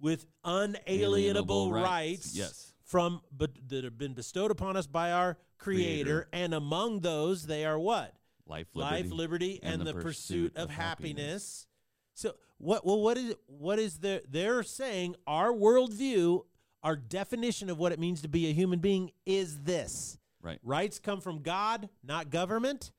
With 0.00 0.26
unalienable 0.44 1.72
rights, 1.72 1.86
rights. 1.86 2.36
yes. 2.36 2.72
From 2.84 3.20
but 3.36 3.50
that 3.68 3.82
have 3.82 3.98
been 3.98 4.14
bestowed 4.14 4.50
upon 4.50 4.76
us 4.76 4.86
by 4.86 5.10
our 5.10 5.36
creator, 5.58 6.22
Creator. 6.22 6.28
and 6.32 6.54
among 6.54 7.00
those 7.00 7.46
they 7.46 7.64
are 7.64 7.78
what? 7.78 8.14
Life, 8.46 8.68
liberty, 8.74 9.02
life, 9.02 9.10
liberty, 9.12 9.60
and, 9.62 9.82
the, 9.84 9.92
pursuit, 9.94 10.56
of 10.56 10.70
happiness. 10.70 11.66
So 12.14 12.34
what? 12.58 12.86
Well, 12.86 13.00
what 13.00 13.18
is 13.18 13.34
what 13.46 13.78
is 13.80 13.98
their? 13.98 14.20
They're 14.28 14.62
saying 14.62 15.16
our 15.26 15.52
worldview, 15.52 16.44
our 16.84 16.94
definition 16.94 17.70
of 17.70 17.78
what 17.78 17.90
it 17.90 17.98
means 17.98 18.22
to 18.22 18.28
be 18.28 18.48
a 18.48 18.52
human 18.52 18.78
being 18.78 19.10
is 19.24 19.58
this: 19.62 20.16
Right. 20.40 20.60
rights 20.62 21.00
come 21.00 21.20
from 21.20 21.42
God, 21.42 21.88
not 22.04 22.30
government, 22.30 22.92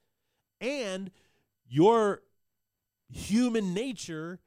and 0.60 1.12
your 1.70 2.24
human 3.10 3.74
nature 3.74 4.40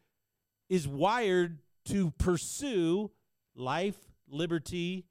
is 0.69 0.87
wired 0.87 1.61
to 1.91 2.11
pursue 2.13 3.11
life, 3.55 3.97
liberty, 4.29 5.07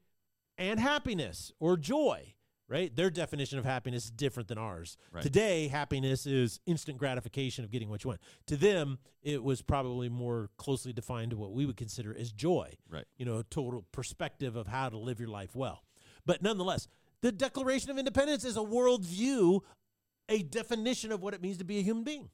and 0.58 0.78
happiness 0.80 1.52
or 1.60 1.76
joy, 1.76 2.34
right? 2.68 2.94
Their 2.94 3.10
definition 3.10 3.58
of 3.58 3.64
happiness 3.64 4.04
is 4.06 4.10
different 4.10 4.48
than 4.48 4.58
ours. 4.58 4.96
Right. 5.12 5.22
Today, 5.22 5.68
happiness 5.68 6.26
is 6.26 6.60
instant 6.66 6.98
gratification 6.98 7.64
of 7.64 7.70
getting 7.70 7.88
what 7.88 8.04
you 8.04 8.08
want. 8.08 8.20
To 8.46 8.56
them, 8.56 8.98
it 9.22 9.42
was 9.42 9.62
probably 9.62 10.08
more 10.08 10.50
closely 10.56 10.92
defined 10.92 11.30
to 11.30 11.36
what 11.36 11.52
we 11.52 11.66
would 11.66 11.76
consider 11.76 12.16
as 12.16 12.32
joy, 12.32 12.74
Right. 12.88 13.06
you 13.16 13.24
know, 13.24 13.38
a 13.38 13.44
total 13.44 13.84
perspective 13.92 14.56
of 14.56 14.66
how 14.66 14.88
to 14.88 14.98
live 14.98 15.18
your 15.20 15.28
life 15.28 15.54
well. 15.54 15.84
But 16.26 16.42
nonetheless, 16.42 16.88
the 17.22 17.32
Declaration 17.32 17.90
of 17.90 17.98
Independence 17.98 18.44
is 18.44 18.56
a 18.56 18.60
worldview, 18.60 19.60
a 20.28 20.42
definition 20.42 21.12
of 21.12 21.22
what 21.22 21.34
it 21.34 21.42
means 21.42 21.58
to 21.58 21.64
be 21.64 21.78
a 21.78 21.82
human 21.82 22.04
being. 22.04 22.30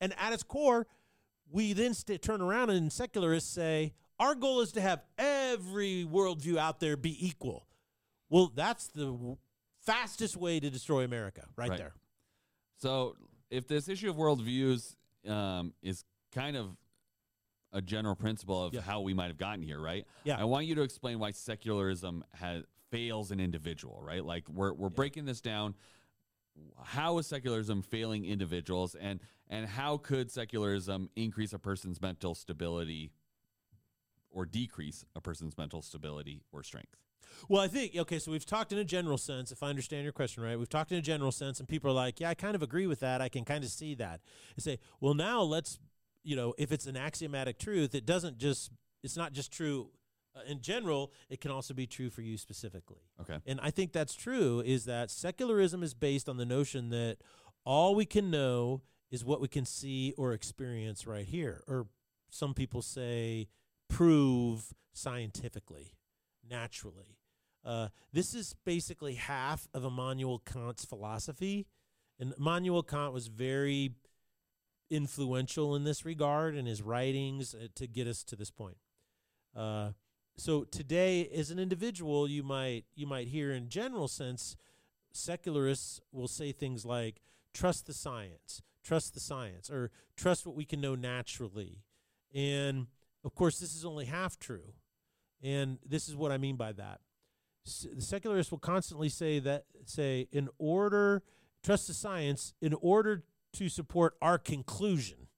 And 0.00 0.14
at 0.18 0.32
its 0.32 0.42
core, 0.42 0.86
we 1.50 1.72
then 1.72 1.94
st- 1.94 2.22
turn 2.22 2.40
around 2.40 2.70
and 2.70 2.92
secularists 2.92 3.50
say, 3.52 3.92
our 4.18 4.34
goal 4.34 4.60
is 4.60 4.72
to 4.72 4.80
have 4.80 5.02
every 5.18 6.04
worldview 6.04 6.56
out 6.56 6.80
there 6.80 6.96
be 6.96 7.26
equal. 7.26 7.66
Well, 8.30 8.50
that's 8.54 8.88
the 8.88 9.06
w- 9.06 9.36
fastest 9.84 10.36
way 10.36 10.58
to 10.58 10.70
destroy 10.70 11.04
America, 11.04 11.46
right, 11.56 11.70
Right. 11.70 11.78
there. 11.78 11.94
So, 12.78 13.16
if 13.50 13.68
this 13.68 13.88
issue 13.88 14.10
of 14.10 14.16
worldviews 14.16 14.96
um, 15.28 15.72
is 15.82 16.04
kind 16.32 16.56
of 16.56 16.76
a 17.72 17.80
general 17.82 18.14
principle 18.16 18.64
of 18.64 18.74
Yeah. 18.74 18.80
how 18.80 19.00
we 19.02 19.12
might 19.14 19.26
have 19.28 19.38
gotten 19.38 19.62
here, 19.62 19.78
right? 19.80 20.06
Yeah. 20.24 20.38
I 20.38 20.44
want 20.44 20.66
you 20.66 20.74
to 20.76 20.82
explain 20.82 21.18
why 21.18 21.30
secularism 21.32 22.24
has 22.34 22.64
fails 22.90 23.32
an 23.32 23.40
individual, 23.40 24.00
right? 24.00 24.24
Like 24.24 24.48
we're 24.48 24.72
we're 24.72 24.88
breaking 24.88 25.24
this 25.24 25.40
down. 25.40 25.74
How 26.82 27.18
is 27.18 27.26
secularism 27.26 27.82
failing 27.82 28.24
individuals, 28.24 28.94
and 28.94 29.20
and 29.48 29.66
how 29.66 29.98
could 29.98 30.30
secularism 30.30 31.10
increase 31.16 31.52
a 31.52 31.58
person's 31.58 32.00
mental 32.00 32.34
stability, 32.34 33.12
or 34.30 34.46
decrease 34.46 35.04
a 35.14 35.20
person's 35.20 35.56
mental 35.56 35.82
stability 35.82 36.42
or 36.52 36.62
strength? 36.62 36.96
Well, 37.48 37.60
I 37.60 37.68
think 37.68 37.96
okay. 37.96 38.18
So 38.18 38.32
we've 38.32 38.46
talked 38.46 38.72
in 38.72 38.78
a 38.78 38.84
general 38.84 39.18
sense. 39.18 39.52
If 39.52 39.62
I 39.62 39.68
understand 39.68 40.04
your 40.04 40.12
question 40.12 40.42
right, 40.42 40.58
we've 40.58 40.68
talked 40.68 40.92
in 40.92 40.98
a 40.98 41.02
general 41.02 41.32
sense, 41.32 41.60
and 41.60 41.68
people 41.68 41.90
are 41.90 41.94
like, 41.94 42.20
"Yeah, 42.20 42.30
I 42.30 42.34
kind 42.34 42.54
of 42.54 42.62
agree 42.62 42.86
with 42.86 43.00
that. 43.00 43.20
I 43.20 43.28
can 43.28 43.44
kind 43.44 43.64
of 43.64 43.70
see 43.70 43.94
that." 43.96 44.20
I 44.56 44.60
say, 44.60 44.78
"Well, 45.00 45.14
now 45.14 45.42
let's, 45.42 45.78
you 46.22 46.36
know, 46.36 46.54
if 46.58 46.72
it's 46.72 46.86
an 46.86 46.96
axiomatic 46.96 47.58
truth, 47.58 47.94
it 47.94 48.06
doesn't 48.06 48.38
just. 48.38 48.70
It's 49.02 49.16
not 49.16 49.32
just 49.32 49.52
true 49.52 49.90
uh, 50.36 50.40
in 50.46 50.60
general. 50.60 51.12
It 51.30 51.40
can 51.40 51.50
also 51.50 51.74
be 51.74 51.86
true 51.86 52.10
for 52.10 52.22
you 52.22 52.36
specifically." 52.36 53.02
Okay. 53.20 53.38
And 53.46 53.60
I 53.62 53.70
think 53.70 53.92
that's 53.92 54.14
true. 54.14 54.60
Is 54.64 54.84
that 54.84 55.10
secularism 55.10 55.82
is 55.82 55.94
based 55.94 56.28
on 56.28 56.36
the 56.36 56.46
notion 56.46 56.90
that 56.90 57.18
all 57.64 57.94
we 57.94 58.04
can 58.04 58.30
know 58.30 58.82
is 59.10 59.24
what 59.24 59.40
we 59.40 59.48
can 59.48 59.64
see 59.64 60.12
or 60.16 60.32
experience 60.32 61.06
right 61.06 61.26
here, 61.26 61.62
or 61.66 61.86
some 62.30 62.54
people 62.54 62.82
say 62.82 63.48
prove 63.88 64.72
scientifically, 64.92 65.94
naturally. 66.48 67.18
Uh, 67.64 67.88
this 68.12 68.34
is 68.34 68.54
basically 68.64 69.14
half 69.14 69.66
of 69.74 69.84
Immanuel 69.84 70.38
Kant's 70.38 70.84
philosophy. 70.84 71.66
And 72.18 72.32
Immanuel 72.38 72.82
Kant 72.82 73.12
was 73.12 73.26
very 73.26 73.92
influential 74.88 75.74
in 75.74 75.84
this 75.84 76.04
regard 76.04 76.54
in 76.54 76.64
his 76.64 76.80
writings 76.80 77.54
uh, 77.54 77.66
to 77.74 77.86
get 77.86 78.06
us 78.06 78.22
to 78.24 78.36
this 78.36 78.50
point. 78.50 78.76
Uh, 79.54 79.90
so 80.38 80.64
today, 80.64 81.28
as 81.34 81.50
an 81.50 81.58
individual, 81.58 82.28
you 82.28 82.42
might 82.42 82.84
you 82.94 83.06
might 83.06 83.28
hear 83.28 83.52
in 83.52 83.68
general 83.68 84.06
sense, 84.08 84.56
secularists 85.12 86.00
will 86.12 86.28
say 86.28 86.52
things 86.52 86.84
like 86.84 87.22
trust 87.54 87.86
the 87.86 87.94
science, 87.94 88.62
trust 88.84 89.14
the 89.14 89.20
science, 89.20 89.70
or 89.70 89.90
trust 90.14 90.46
what 90.46 90.54
we 90.54 90.66
can 90.66 90.80
know 90.80 90.94
naturally. 90.94 91.82
And 92.34 92.88
of 93.24 93.34
course, 93.34 93.58
this 93.58 93.74
is 93.74 93.84
only 93.84 94.04
half 94.04 94.38
true. 94.38 94.74
And 95.42 95.78
this 95.86 96.08
is 96.08 96.16
what 96.16 96.32
I 96.32 96.38
mean 96.38 96.56
by 96.56 96.72
that. 96.72 97.00
S- 97.66 97.86
the 97.94 98.02
secularists 98.02 98.52
will 98.52 98.58
constantly 98.58 99.08
say 99.08 99.38
that 99.38 99.64
say 99.86 100.28
in 100.32 100.48
order 100.58 101.22
trust 101.62 101.88
the 101.88 101.94
science 101.94 102.52
in 102.60 102.74
order 102.80 103.24
to 103.54 103.68
support 103.70 104.16
our 104.20 104.38
conclusion. 104.38 105.28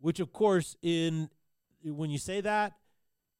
Which 0.00 0.18
of 0.18 0.32
course 0.32 0.76
in 0.82 1.30
when 1.84 2.10
you 2.10 2.18
say 2.18 2.40
that, 2.40 2.74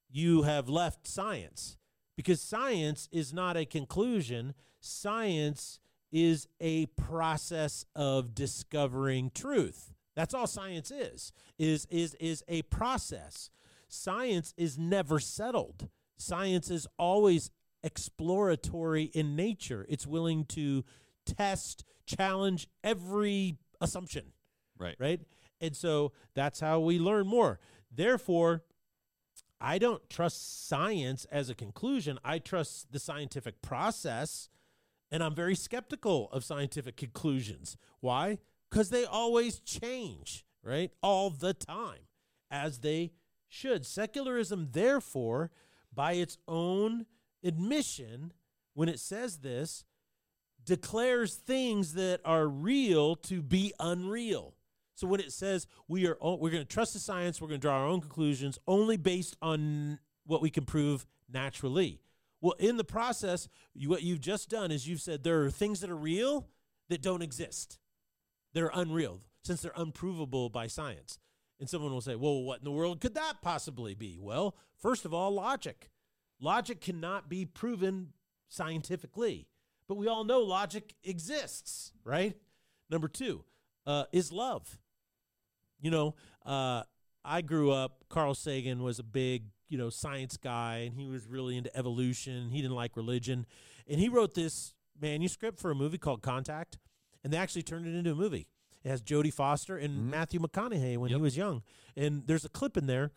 you 0.09 0.43
have 0.43 0.69
left 0.69 1.07
science 1.07 1.77
because 2.15 2.41
science 2.41 3.07
is 3.11 3.33
not 3.33 3.55
a 3.55 3.65
conclusion. 3.65 4.53
Science 4.79 5.79
is 6.11 6.47
a 6.59 6.87
process 6.87 7.85
of 7.95 8.33
discovering 8.33 9.31
truth. 9.33 9.93
That's 10.15 10.33
all 10.33 10.47
science 10.47 10.91
is. 10.91 11.31
Is 11.57 11.85
is 11.89 12.15
is 12.19 12.43
a 12.47 12.63
process. 12.63 13.49
Science 13.87 14.53
is 14.57 14.77
never 14.77 15.19
settled. 15.19 15.87
Science 16.17 16.69
is 16.69 16.87
always 16.97 17.51
exploratory 17.83 19.03
in 19.03 19.35
nature. 19.35 19.85
It's 19.87 20.05
willing 20.05 20.45
to 20.45 20.83
test, 21.25 21.85
challenge 22.05 22.67
every 22.83 23.57
assumption. 23.79 24.33
Right. 24.77 24.95
Right? 24.99 25.21
And 25.61 25.75
so 25.75 26.11
that's 26.35 26.59
how 26.59 26.79
we 26.79 26.99
learn 26.99 27.27
more. 27.27 27.59
Therefore, 27.91 28.63
I 29.61 29.77
don't 29.77 30.09
trust 30.09 30.67
science 30.67 31.25
as 31.31 31.49
a 31.49 31.55
conclusion. 31.55 32.17
I 32.23 32.39
trust 32.39 32.91
the 32.91 32.99
scientific 32.99 33.61
process, 33.61 34.49
and 35.11 35.21
I'm 35.23 35.35
very 35.35 35.55
skeptical 35.55 36.29
of 36.31 36.43
scientific 36.43 36.95
conclusions. 36.95 37.77
Why? 37.99 38.37
Because 38.69 38.89
they 38.89 39.05
always 39.05 39.59
change, 39.59 40.45
right? 40.63 40.91
All 41.01 41.29
the 41.29 41.53
time, 41.53 42.07
as 42.49 42.79
they 42.79 43.11
should. 43.47 43.85
Secularism, 43.85 44.69
therefore, 44.71 45.51
by 45.93 46.13
its 46.13 46.37
own 46.47 47.05
admission, 47.43 48.31
when 48.73 48.87
it 48.87 48.99
says 48.99 49.39
this, 49.39 49.83
declares 50.63 51.35
things 51.35 51.93
that 51.93 52.21
are 52.23 52.47
real 52.47 53.15
to 53.15 53.41
be 53.41 53.73
unreal. 53.79 54.53
So 54.99 55.07
when 55.07 55.21
it 55.21 55.31
says 55.31 55.65
we 55.87 56.07
are 56.07 56.17
we're 56.21 56.49
going 56.49 56.61
to 56.61 56.65
trust 56.65 56.91
the 56.91 56.99
science, 56.99 57.39
we're 57.39 57.47
going 57.47 57.61
to 57.61 57.65
draw 57.65 57.77
our 57.77 57.87
own 57.87 58.01
conclusions 58.01 58.59
only 58.67 58.97
based 58.97 59.37
on 59.41 59.97
what 60.25 60.41
we 60.41 60.49
can 60.49 60.65
prove 60.65 61.05
naturally. 61.31 62.01
Well, 62.41 62.55
in 62.59 62.75
the 62.75 62.83
process, 62.83 63.47
you, 63.73 63.89
what 63.89 64.03
you've 64.03 64.19
just 64.19 64.49
done 64.49 64.71
is 64.71 64.89
you've 64.89 64.99
said 64.99 65.23
there 65.23 65.41
are 65.43 65.49
things 65.49 65.79
that 65.79 65.89
are 65.89 65.95
real 65.95 66.49
that 66.89 67.01
don't 67.01 67.21
exist. 67.21 67.79
They're 68.53 68.71
unreal 68.73 69.21
since 69.41 69.61
they're 69.61 69.71
unprovable 69.77 70.49
by 70.49 70.67
science. 70.67 71.17
And 71.61 71.69
someone 71.69 71.93
will 71.93 72.01
say, 72.01 72.15
"Well, 72.15 72.43
what 72.43 72.59
in 72.59 72.65
the 72.65 72.71
world 72.71 72.99
could 72.99 73.15
that 73.15 73.41
possibly 73.41 73.93
be?" 73.93 74.17
Well, 74.19 74.57
first 74.75 75.05
of 75.05 75.13
all, 75.13 75.31
logic. 75.31 75.91
Logic 76.41 76.81
cannot 76.81 77.29
be 77.29 77.45
proven 77.45 78.11
scientifically, 78.49 79.47
but 79.87 79.95
we 79.95 80.09
all 80.09 80.25
know 80.25 80.41
logic 80.41 80.95
exists, 81.05 81.93
right? 82.03 82.35
Number 82.89 83.07
2 83.07 83.45
uh, 83.85 84.05
is 84.11 84.33
love 84.33 84.77
you 85.81 85.91
know, 85.91 86.15
uh, 86.45 86.83
I 87.23 87.41
grew 87.41 87.71
up. 87.71 88.03
Carl 88.09 88.33
Sagan 88.35 88.81
was 88.83 88.99
a 88.99 89.03
big, 89.03 89.43
you 89.67 89.77
know, 89.77 89.89
science 89.89 90.37
guy, 90.37 90.77
and 90.79 90.95
he 90.95 91.05
was 91.07 91.27
really 91.27 91.57
into 91.57 91.75
evolution. 91.77 92.49
He 92.51 92.61
didn't 92.61 92.75
like 92.75 92.95
religion, 92.97 93.45
and 93.87 93.99
he 93.99 94.09
wrote 94.09 94.33
this 94.33 94.73
manuscript 94.99 95.59
for 95.59 95.71
a 95.71 95.75
movie 95.75 95.97
called 95.97 96.21
Contact, 96.21 96.77
and 97.23 97.31
they 97.31 97.37
actually 97.37 97.63
turned 97.63 97.87
it 97.87 97.95
into 97.95 98.11
a 98.11 98.15
movie. 98.15 98.47
It 98.83 98.89
has 98.89 99.01
Jodie 99.01 99.33
Foster 99.33 99.77
and 99.77 99.97
Mhm. 99.99 100.09
Matthew 100.11 100.39
McConaughey 100.39 100.97
when 100.97 101.09
Yep. 101.11 101.17
he 101.17 101.21
was 101.21 101.37
young, 101.37 101.63
and 101.95 102.25
there's 102.27 102.45
a 102.45 102.49
clip 102.49 102.77
in 102.77 102.87
there. 102.87 103.11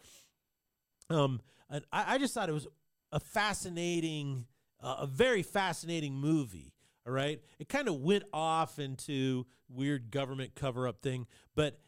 Um, 1.10 1.40
and 1.70 1.84
I, 1.92 2.14
I 2.14 2.18
just 2.18 2.34
thought 2.34 2.48
it 2.48 2.52
was 2.52 2.66
a 3.12 3.20
fascinating, 3.20 4.46
uh, 4.80 4.96
a 5.00 5.06
very 5.06 5.42
fascinating 5.42 6.14
movie. 6.14 6.74
All 7.06 7.12
right, 7.12 7.42
it 7.58 7.68
kind 7.68 7.88
of 7.88 7.96
went 8.00 8.22
off 8.32 8.78
into 8.78 9.46
weird 9.68 10.10
government 10.12 10.54
cover 10.54 10.86
up 10.86 11.00
thing, 11.02 11.26
but 11.56 11.80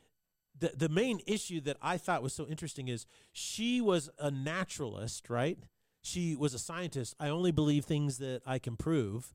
the 0.59 0.73
the 0.77 0.89
main 0.89 1.21
issue 1.27 1.61
that 1.63 1.77
I 1.83 1.97
thought 1.97 2.23
was 2.23 2.33
so 2.33 2.47
interesting 2.47 2.89
is 2.89 3.07
she 3.33 3.81
was 3.81 4.11
a 4.19 4.31
naturalist, 4.31 5.29
right? 5.29 5.59
She 6.03 6.37
was 6.37 6.55
a 6.55 6.59
scientist. 6.59 7.15
I 7.19 7.29
only 7.29 7.51
believe 7.51 7.85
things 7.85 8.19
that 8.19 8.43
I 8.47 8.59
can 8.59 8.77
prove. 8.77 9.35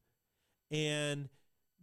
And 0.70 1.30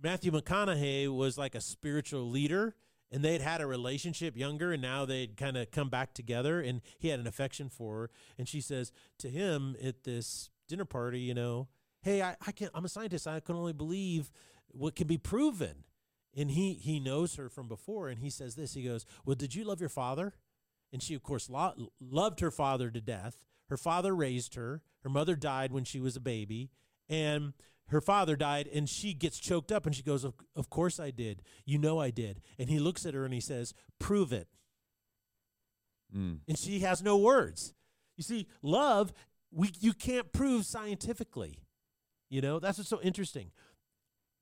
Matthew 0.01 0.31
McConaughey 0.31 1.15
was 1.15 1.37
like 1.37 1.55
a 1.55 1.61
spiritual 1.61 2.31
leader 2.31 2.77
and 3.11 3.25
they'd 3.25 3.41
had 3.41 3.61
a 3.61 3.67
relationship 3.67 4.37
younger 4.37 4.73
and 4.73 4.83
now 4.83 5.05
they'd 5.05 5.37
kind 5.37 5.57
of 5.57 5.71
come 5.71 5.89
back 5.89 6.15
together 6.15 6.61
and 6.61 6.83
he 6.99 7.09
had 7.09 7.19
an 7.19 7.27
affection 7.27 7.69
for 7.69 7.95
her 7.95 8.11
and 8.39 8.49
she 8.49 8.61
says 8.61 8.93
to 9.19 9.29
him 9.29 9.77
at 9.83 10.05
this 10.05 10.51
dinner 10.69 10.85
party, 10.85 11.21
you 11.21 11.35
know, 11.35 11.69
hey, 12.03 12.23
I, 12.23 12.37
I 12.47 12.53
can't, 12.53 12.71
I'm 12.75 12.85
a 12.85 12.89
scientist. 12.89 13.27
I 13.27 13.41
can 13.41 13.57
only 13.57 13.73
believe 13.73 14.31
what 14.69 14.95
can 14.95 15.07
be 15.07 15.19
proven 15.19 15.85
and 16.37 16.51
he 16.51 16.75
he 16.75 17.01
knows 17.01 17.37
her 17.37 17.49
from 17.49 17.67
before 17.67 18.09
and 18.09 18.21
he 18.21 18.31
says 18.31 18.55
this 18.55 18.75
he 18.75 18.83
goes 18.83 19.07
well 19.25 19.35
did 19.35 19.55
you 19.55 19.65
love 19.65 19.81
your 19.81 19.89
father? 19.89 20.35
And 20.93 21.03
she 21.03 21.15
of 21.15 21.23
course 21.23 21.49
lo- 21.49 21.91
loved 22.01 22.41
her 22.41 22.51
father 22.51 22.91
to 22.91 23.01
death. 23.01 23.45
Her 23.69 23.77
father 23.77 24.15
raised 24.15 24.55
her. 24.55 24.83
Her 25.03 25.11
mother 25.11 25.35
died 25.35 25.73
when 25.73 25.85
she 25.85 25.99
was 25.99 26.15
a 26.15 26.21
baby. 26.21 26.71
And 27.09 27.55
her 27.89 28.01
father 28.01 28.37
died 28.37 28.69
and 28.73 28.89
she 28.89 29.15
gets 29.15 29.39
choked 29.39 29.73
up 29.73 29.87
and 29.87 29.95
she 29.95 30.03
goes 30.03 30.25
of, 30.25 30.35
of 30.55 30.71
course 30.71 31.01
i 31.01 31.11
did. 31.11 31.43
You 31.65 31.79
know 31.79 31.99
i 31.99 32.11
did. 32.11 32.41
And 32.59 32.69
he 32.69 32.79
looks 32.79 33.07
at 33.07 33.15
her 33.15 33.25
and 33.25 33.35
he 33.35 33.41
says 33.41 33.73
prove 33.99 34.33
it. 34.33 34.49
Mm. 36.17 36.39
and 36.47 36.57
she 36.57 36.81
has 36.81 37.03
no 37.03 37.17
words. 37.17 37.75
You 38.17 38.23
see 38.23 38.47
love 38.63 39.13
we 39.51 39.71
you 39.81 39.93
can't 39.93 40.33
prove 40.33 40.67
scientifically. 40.67 41.63
You 42.29 42.43
know 42.43 42.59
that's 42.59 42.79
what's 42.79 42.91
so 42.91 43.01
interesting. 43.01 43.51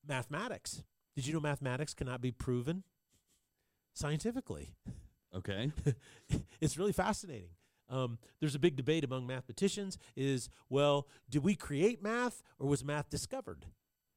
Mathematics 0.07 0.83
did 1.15 1.27
you 1.27 1.35
know 1.35 1.41
mathematics 1.41 1.95
cannot 1.95 2.21
be 2.21 2.31
proven 2.31 2.85
scientifically? 3.95 4.75
Okay. 5.35 5.73
it's 6.61 6.79
really 6.79 6.93
fascinating. 6.93 7.51
Um, 7.89 8.19
there's 8.41 8.55
a 8.55 8.61
big 8.61 8.77
debate 8.77 9.05
among 9.05 9.27
mathematicians: 9.27 9.99
is 10.17 10.49
well, 10.69 11.07
did 11.29 11.45
we 11.45 11.55
create 11.55 12.03
math 12.03 12.43
or 12.59 12.69
was 12.69 12.85
math 12.85 13.11
discovered? 13.11 13.67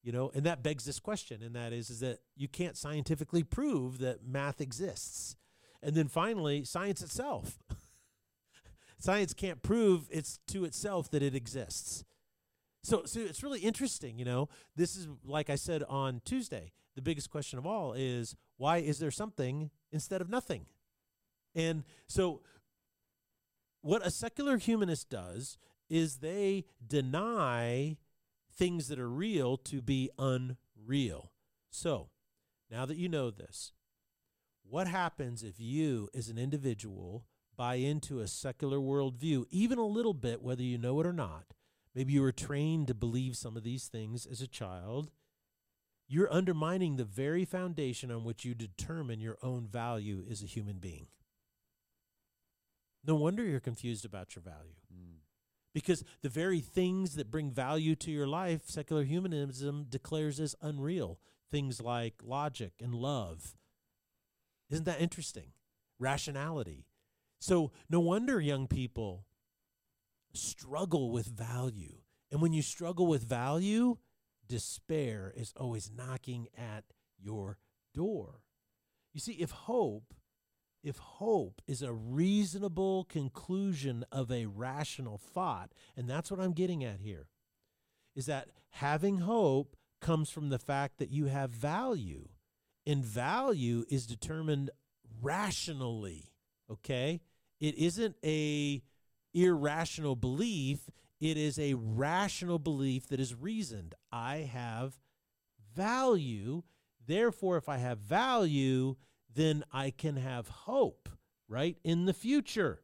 You 0.04 0.14
know, 0.14 0.32
and 0.34 0.46
that 0.46 0.64
begs 0.64 0.86
this 0.86 1.00
question, 1.00 1.44
and 1.44 1.56
that 1.56 1.74
is, 1.74 1.90
is 1.90 2.00
that 2.00 2.20
you 2.36 2.48
can't 2.48 2.78
scientifically 2.78 3.44
prove 3.44 3.98
that 4.00 4.26
math 4.26 4.62
exists. 4.62 5.36
And 5.84 5.96
then 5.96 6.08
finally, 6.08 6.64
science 6.64 7.02
itself. 7.02 7.60
science 9.00 9.34
can't 9.34 9.62
prove 9.62 10.08
it's 10.10 10.40
to 10.48 10.64
itself 10.64 11.12
that 11.12 11.22
it 11.22 11.36
exists. 11.36 12.06
So, 12.84 13.04
so 13.04 13.20
it's 13.20 13.44
really 13.44 13.60
interesting, 13.60 14.18
you 14.18 14.24
know. 14.24 14.48
This 14.76 14.96
is 14.96 15.08
like 15.26 15.50
I 15.50 15.56
said 15.56 15.84
on 15.84 16.22
Tuesday. 16.24 16.72
The 16.98 17.04
biggest 17.04 17.30
question 17.30 17.60
of 17.60 17.68
all 17.68 17.94
is 17.94 18.36
why 18.58 18.78
is 18.78 18.98
there 18.98 19.12
something 19.12 19.70
instead 19.92 20.20
of 20.20 20.32
nothing? 20.32 20.66
And 21.54 21.84
so, 22.08 22.42
what 23.82 24.04
a 24.04 24.10
secular 24.10 24.58
humanist 24.58 25.08
does 25.08 25.60
is 25.92 26.18
they 26.18 26.66
deny 26.86 27.98
things 28.52 28.88
that 28.88 28.98
are 28.98 29.08
real 29.08 29.58
to 29.58 29.80
be 29.80 30.10
unreal. 30.18 31.32
So, 31.70 32.10
now 32.72 32.88
that 32.88 32.98
you 32.98 33.10
know 33.10 33.30
this, 33.30 33.74
what 34.68 34.88
happens 34.88 35.44
if 35.44 35.60
you, 35.60 36.10
as 36.16 36.30
an 36.30 36.40
individual, 36.40 37.26
buy 37.56 37.76
into 37.76 38.22
a 38.22 38.28
secular 38.28 38.80
worldview, 38.80 39.46
even 39.52 39.78
a 39.78 39.86
little 39.86 40.16
bit, 40.16 40.42
whether 40.42 40.64
you 40.64 40.80
know 40.80 41.00
it 41.00 41.06
or 41.06 41.14
not? 41.14 41.54
Maybe 41.94 42.14
you 42.14 42.24
were 42.24 42.32
trained 42.32 42.88
to 42.88 42.96
believe 42.96 43.38
some 43.38 43.56
of 43.56 43.64
these 43.64 43.88
things 43.88 44.26
as 44.26 44.42
a 44.42 44.48
child. 44.48 45.12
You're 46.08 46.32
undermining 46.32 46.96
the 46.96 47.04
very 47.04 47.44
foundation 47.44 48.12
on 48.12 48.24
which 48.24 48.46
you 48.46 48.54
determine 48.54 49.20
your 49.20 49.38
own 49.44 49.68
value 49.68 50.24
as 50.30 50.42
a 50.42 50.46
human 50.46 50.78
being. 50.78 51.08
No 53.06 53.16
wonder 53.16 53.44
you're 53.44 53.60
confused 53.60 54.06
about 54.06 54.36
your 54.36 54.44
value. 54.44 54.76
Mm. 54.94 55.18
Because 55.74 56.04
the 56.22 56.30
very 56.30 56.60
things 56.60 57.16
that 57.16 57.30
bring 57.30 57.52
value 57.52 57.96
to 57.96 58.12
your 58.12 58.28
life, 58.28 58.62
secular 58.66 59.04
humanism 59.04 59.86
declares 59.90 60.40
as 60.40 60.56
unreal. 60.62 61.20
Things 61.52 61.82
like 61.82 62.16
logic 62.24 62.74
and 62.82 62.94
love. 62.94 63.56
Isn't 64.70 64.86
that 64.86 65.02
interesting? 65.02 65.52
Rationality. 66.00 66.86
So, 67.40 67.72
no 67.90 68.00
wonder 68.00 68.42
young 68.42 68.68
people 68.68 69.26
struggle 70.34 71.12
with 71.12 71.28
value. 71.28 71.98
And 72.32 72.42
when 72.42 72.54
you 72.54 72.62
struggle 72.62 73.08
with 73.08 73.24
value, 73.24 73.98
despair 74.48 75.34
is 75.36 75.54
always 75.58 75.92
knocking 75.96 76.48
at 76.58 76.86
your 77.18 77.58
door. 77.94 78.42
You 79.14 79.20
see, 79.20 79.34
if 79.34 79.52
hope 79.52 80.14
if 80.84 80.98
hope 80.98 81.62
is 81.68 81.82
a 81.82 81.92
reasonable 81.92 83.04
conclusion 83.06 84.06
of 84.12 84.32
a 84.32 84.46
rational 84.46 85.18
thought, 85.18 85.74
and 85.98 86.10
that's 86.10 86.32
what 86.32 86.40
I'm 86.40 86.54
getting 86.54 86.84
at 86.84 87.02
here, 87.02 87.28
is 88.16 88.26
that 88.28 88.50
having 88.70 89.20
hope 89.20 89.76
comes 90.00 90.30
from 90.30 90.50
the 90.50 90.60
fact 90.60 90.98
that 91.00 91.10
you 91.10 91.26
have 91.26 91.50
value. 91.50 92.30
And 92.86 93.04
value 93.04 93.84
is 93.90 94.08
determined 94.08 94.70
rationally, 95.22 96.32
okay? 96.72 97.22
It 97.60 97.76
isn't 97.76 98.16
a 98.24 98.82
irrational 99.34 100.16
belief, 100.16 100.90
it 101.20 101.38
is 101.38 101.58
a 101.58 101.74
rational 101.74 102.60
belief 102.60 103.08
that 103.08 103.20
is 103.20 103.34
reasoned. 103.34 103.96
I 104.12 104.50
have 104.52 105.00
value, 105.76 106.64
therefore 107.06 107.58
if 107.58 107.68
I 107.70 107.78
have 107.78 108.00
value, 108.00 108.96
then 109.34 109.64
I 109.72 109.92
can 109.92 110.18
have 110.18 110.48
hope, 110.48 111.10
right? 111.48 111.78
In 111.84 112.06
the 112.06 112.14
future. 112.14 112.82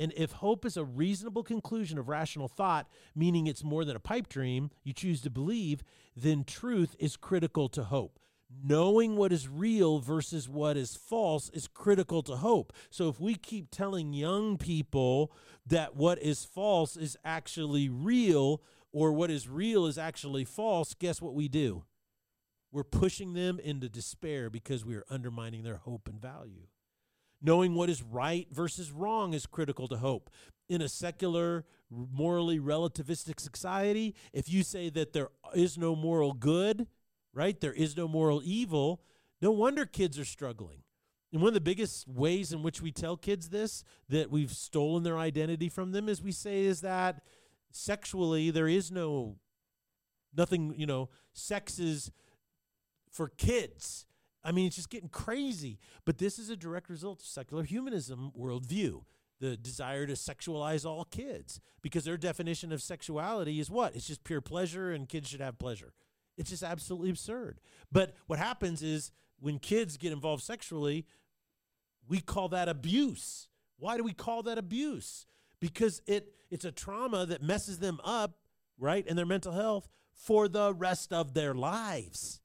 And 0.00 0.12
if 0.16 0.30
hope 0.32 0.64
is 0.64 0.76
a 0.76 0.84
reasonable 0.84 1.42
conclusion 1.42 1.98
of 1.98 2.08
rational 2.08 2.46
thought, 2.46 2.88
meaning 3.16 3.48
it's 3.48 3.64
more 3.64 3.84
than 3.84 3.96
a 3.96 4.00
pipe 4.00 4.28
dream 4.28 4.70
you 4.84 4.92
choose 4.92 5.20
to 5.22 5.30
believe, 5.30 5.82
then 6.14 6.44
truth 6.44 6.94
is 7.00 7.16
critical 7.16 7.68
to 7.70 7.84
hope. 7.84 8.20
Knowing 8.50 9.16
what 9.16 9.30
is 9.30 9.46
real 9.46 9.98
versus 9.98 10.48
what 10.48 10.76
is 10.76 10.96
false 10.96 11.50
is 11.50 11.68
critical 11.68 12.22
to 12.22 12.36
hope. 12.36 12.72
So 12.90 13.08
if 13.08 13.20
we 13.20 13.34
keep 13.34 13.70
telling 13.70 14.14
young 14.14 14.56
people 14.56 15.32
that 15.66 15.96
what 15.96 16.18
is 16.22 16.44
false 16.44 16.96
is 16.96 17.16
actually 17.24 17.90
real 17.90 18.62
or 18.90 19.12
what 19.12 19.30
is 19.30 19.48
real 19.48 19.84
is 19.84 19.98
actually 19.98 20.44
false, 20.44 20.94
guess 20.94 21.20
what 21.20 21.34
we 21.34 21.48
do? 21.48 21.84
We're 22.72 22.84
pushing 22.84 23.34
them 23.34 23.58
into 23.58 23.88
despair 23.88 24.48
because 24.48 24.84
we 24.84 24.94
are 24.94 25.04
undermining 25.10 25.62
their 25.62 25.76
hope 25.76 26.08
and 26.08 26.20
value. 26.20 26.68
Knowing 27.40 27.74
what 27.74 27.90
is 27.90 28.02
right 28.02 28.48
versus 28.50 28.90
wrong 28.90 29.34
is 29.34 29.46
critical 29.46 29.88
to 29.88 29.96
hope. 29.98 30.30
In 30.68 30.82
a 30.82 30.88
secular, 30.88 31.64
morally 31.90 32.58
relativistic 32.58 33.40
society, 33.40 34.14
if 34.32 34.48
you 34.48 34.62
say 34.62 34.90
that 34.90 35.12
there 35.12 35.28
is 35.54 35.78
no 35.78 35.94
moral 35.94 36.32
good, 36.32 36.86
right, 37.38 37.60
there 37.60 37.72
is 37.72 37.96
no 37.96 38.08
moral 38.08 38.42
evil, 38.44 39.00
no 39.40 39.50
wonder 39.50 39.86
kids 39.86 40.18
are 40.18 40.24
struggling. 40.24 40.82
And 41.32 41.40
one 41.40 41.48
of 41.48 41.54
the 41.54 41.60
biggest 41.60 42.08
ways 42.08 42.52
in 42.52 42.62
which 42.62 42.82
we 42.82 42.90
tell 42.90 43.16
kids 43.16 43.50
this, 43.50 43.84
that 44.08 44.30
we've 44.30 44.50
stolen 44.50 45.02
their 45.02 45.18
identity 45.18 45.68
from 45.68 45.92
them, 45.92 46.08
is 46.08 46.22
we 46.22 46.32
say 46.32 46.64
is 46.64 46.80
that 46.80 47.22
sexually 47.70 48.50
there 48.50 48.68
is 48.68 48.90
no 48.90 49.36
nothing, 50.36 50.74
you 50.76 50.86
know, 50.86 51.10
sex 51.32 51.78
is 51.78 52.10
for 53.10 53.28
kids. 53.28 54.06
I 54.42 54.52
mean, 54.52 54.66
it's 54.66 54.76
just 54.76 54.90
getting 54.90 55.08
crazy. 55.08 55.78
But 56.04 56.18
this 56.18 56.38
is 56.38 56.50
a 56.50 56.56
direct 56.56 56.88
result 56.88 57.20
of 57.20 57.26
secular 57.26 57.64
humanism 57.64 58.32
worldview 58.38 59.02
the 59.40 59.56
desire 59.56 60.06
to 60.06 60.14
sexualize 60.14 60.84
all 60.84 61.04
kids 61.04 61.60
because 61.82 62.04
their 62.04 62.16
definition 62.16 62.72
of 62.72 62.82
sexuality 62.82 63.60
is 63.60 63.70
what? 63.70 63.94
It's 63.94 64.06
just 64.06 64.24
pure 64.24 64.40
pleasure 64.40 64.92
and 64.92 65.08
kids 65.08 65.28
should 65.28 65.40
have 65.40 65.58
pleasure. 65.58 65.92
It's 66.38 66.50
just 66.50 66.62
absolutely 66.62 67.10
absurd. 67.10 67.60
But 67.92 68.14
what 68.26 68.38
happens 68.38 68.82
is 68.82 69.10
when 69.40 69.58
kids 69.58 69.98
get 69.98 70.12
involved 70.12 70.42
sexually, 70.42 71.04
we 72.08 72.20
call 72.20 72.48
that 72.48 72.68
abuse. 72.68 73.48
Why 73.78 73.96
do 73.96 74.04
we 74.04 74.14
call 74.14 74.42
that 74.44 74.56
abuse? 74.56 75.26
Because 75.60 76.00
it 76.06 76.32
it's 76.50 76.64
a 76.64 76.72
trauma 76.72 77.26
that 77.26 77.42
messes 77.42 77.78
them 77.78 78.00
up, 78.02 78.38
right, 78.78 79.06
in 79.06 79.16
their 79.16 79.26
mental 79.26 79.52
health 79.52 79.86
for 80.14 80.48
the 80.48 80.72
rest 80.72 81.12
of 81.12 81.34
their 81.34 81.52
lives. 81.52 82.40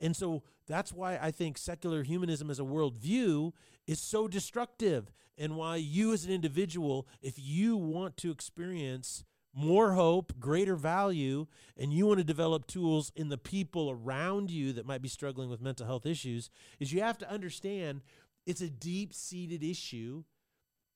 And 0.00 0.16
so 0.16 0.42
that's 0.66 0.92
why 0.92 1.18
I 1.20 1.30
think 1.30 1.58
secular 1.58 2.02
humanism 2.02 2.50
as 2.50 2.58
a 2.58 2.64
worldview 2.64 3.52
is 3.86 4.00
so 4.00 4.26
destructive, 4.26 5.12
and 5.36 5.56
why 5.56 5.76
you 5.76 6.12
as 6.12 6.24
an 6.24 6.32
individual, 6.32 7.06
if 7.20 7.34
you 7.36 7.76
want 7.76 8.16
to 8.18 8.30
experience 8.30 9.24
more 9.54 9.92
hope, 9.92 10.38
greater 10.40 10.76
value, 10.76 11.46
and 11.76 11.92
you 11.92 12.06
want 12.06 12.18
to 12.18 12.24
develop 12.24 12.66
tools 12.66 13.12
in 13.14 13.28
the 13.28 13.38
people 13.38 13.90
around 13.90 14.50
you 14.50 14.72
that 14.72 14.86
might 14.86 15.02
be 15.02 15.08
struggling 15.08 15.50
with 15.50 15.60
mental 15.60 15.86
health 15.86 16.06
issues, 16.06 16.48
is 16.80 16.92
you 16.92 17.00
have 17.02 17.18
to 17.18 17.30
understand 17.30 18.00
it's 18.46 18.60
a 18.60 18.70
deep 18.70 19.12
seated 19.12 19.62
issue. 19.62 20.24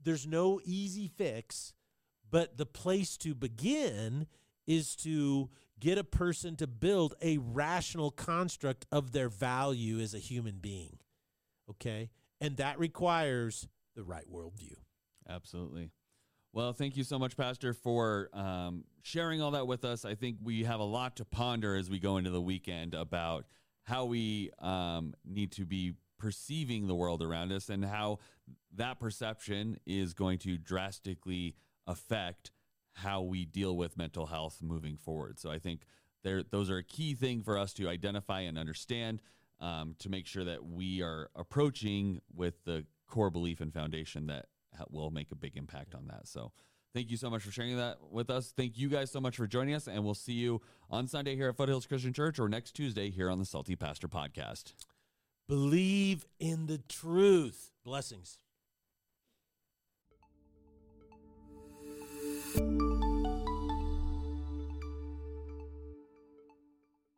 There's 0.02 0.26
no 0.26 0.60
easy 0.64 1.08
fix, 1.08 1.74
but 2.30 2.56
the 2.56 2.66
place 2.66 3.16
to 3.18 3.34
begin 3.34 4.26
is 4.66 4.96
to 4.96 5.50
get 5.78 5.98
a 5.98 6.04
person 6.04 6.56
to 6.56 6.66
build 6.66 7.14
a 7.20 7.38
rational 7.38 8.10
construct 8.10 8.86
of 8.90 9.12
their 9.12 9.28
value 9.28 10.00
as 10.00 10.14
a 10.14 10.18
human 10.18 10.58
being. 10.60 10.98
Okay? 11.70 12.10
And 12.40 12.56
that 12.56 12.78
requires 12.78 13.68
the 13.94 14.02
right 14.02 14.24
worldview. 14.32 14.76
Absolutely. 15.28 15.90
Well, 16.56 16.72
thank 16.72 16.96
you 16.96 17.04
so 17.04 17.18
much, 17.18 17.36
Pastor, 17.36 17.74
for 17.74 18.30
um, 18.32 18.84
sharing 19.02 19.42
all 19.42 19.50
that 19.50 19.66
with 19.66 19.84
us. 19.84 20.06
I 20.06 20.14
think 20.14 20.38
we 20.42 20.64
have 20.64 20.80
a 20.80 20.84
lot 20.84 21.16
to 21.16 21.26
ponder 21.26 21.76
as 21.76 21.90
we 21.90 21.98
go 21.98 22.16
into 22.16 22.30
the 22.30 22.40
weekend 22.40 22.94
about 22.94 23.44
how 23.82 24.06
we 24.06 24.52
um, 24.60 25.12
need 25.22 25.52
to 25.52 25.66
be 25.66 25.92
perceiving 26.18 26.86
the 26.86 26.94
world 26.94 27.22
around 27.22 27.52
us 27.52 27.68
and 27.68 27.84
how 27.84 28.20
that 28.74 28.98
perception 28.98 29.76
is 29.84 30.14
going 30.14 30.38
to 30.38 30.56
drastically 30.56 31.56
affect 31.86 32.52
how 32.94 33.20
we 33.20 33.44
deal 33.44 33.76
with 33.76 33.98
mental 33.98 34.24
health 34.24 34.60
moving 34.62 34.96
forward. 34.96 35.38
So 35.38 35.50
I 35.50 35.58
think 35.58 35.82
there 36.24 36.42
those 36.42 36.70
are 36.70 36.78
a 36.78 36.82
key 36.82 37.12
thing 37.12 37.42
for 37.42 37.58
us 37.58 37.74
to 37.74 37.86
identify 37.86 38.40
and 38.40 38.56
understand 38.56 39.20
um, 39.60 39.94
to 39.98 40.08
make 40.08 40.26
sure 40.26 40.44
that 40.44 40.64
we 40.64 41.02
are 41.02 41.28
approaching 41.36 42.22
with 42.34 42.64
the 42.64 42.86
core 43.06 43.28
belief 43.28 43.60
and 43.60 43.74
foundation 43.74 44.28
that 44.28 44.46
will 44.90 45.10
make 45.10 45.30
a 45.32 45.36
big 45.36 45.56
impact 45.56 45.94
on 45.94 46.06
that. 46.08 46.26
So 46.26 46.52
thank 46.94 47.10
you 47.10 47.16
so 47.16 47.30
much 47.30 47.42
for 47.42 47.50
sharing 47.50 47.76
that 47.76 47.98
with 48.10 48.30
us. 48.30 48.52
Thank 48.56 48.78
you 48.78 48.88
guys 48.88 49.10
so 49.10 49.20
much 49.20 49.36
for 49.36 49.46
joining 49.46 49.74
us, 49.74 49.86
and 49.86 50.04
we'll 50.04 50.14
see 50.14 50.32
you 50.32 50.60
on 50.90 51.06
Sunday 51.06 51.36
here 51.36 51.48
at 51.48 51.56
Foothills 51.56 51.86
Christian 51.86 52.12
Church 52.12 52.38
or 52.38 52.48
next 52.48 52.72
Tuesday 52.72 53.10
here 53.10 53.30
on 53.30 53.38
the 53.38 53.44
Salty 53.44 53.76
Pastor 53.76 54.08
Podcast. 54.08 54.72
Believe 55.48 56.26
in 56.40 56.66
the 56.66 56.78
truth. 56.78 57.70
Blessings. 57.84 58.38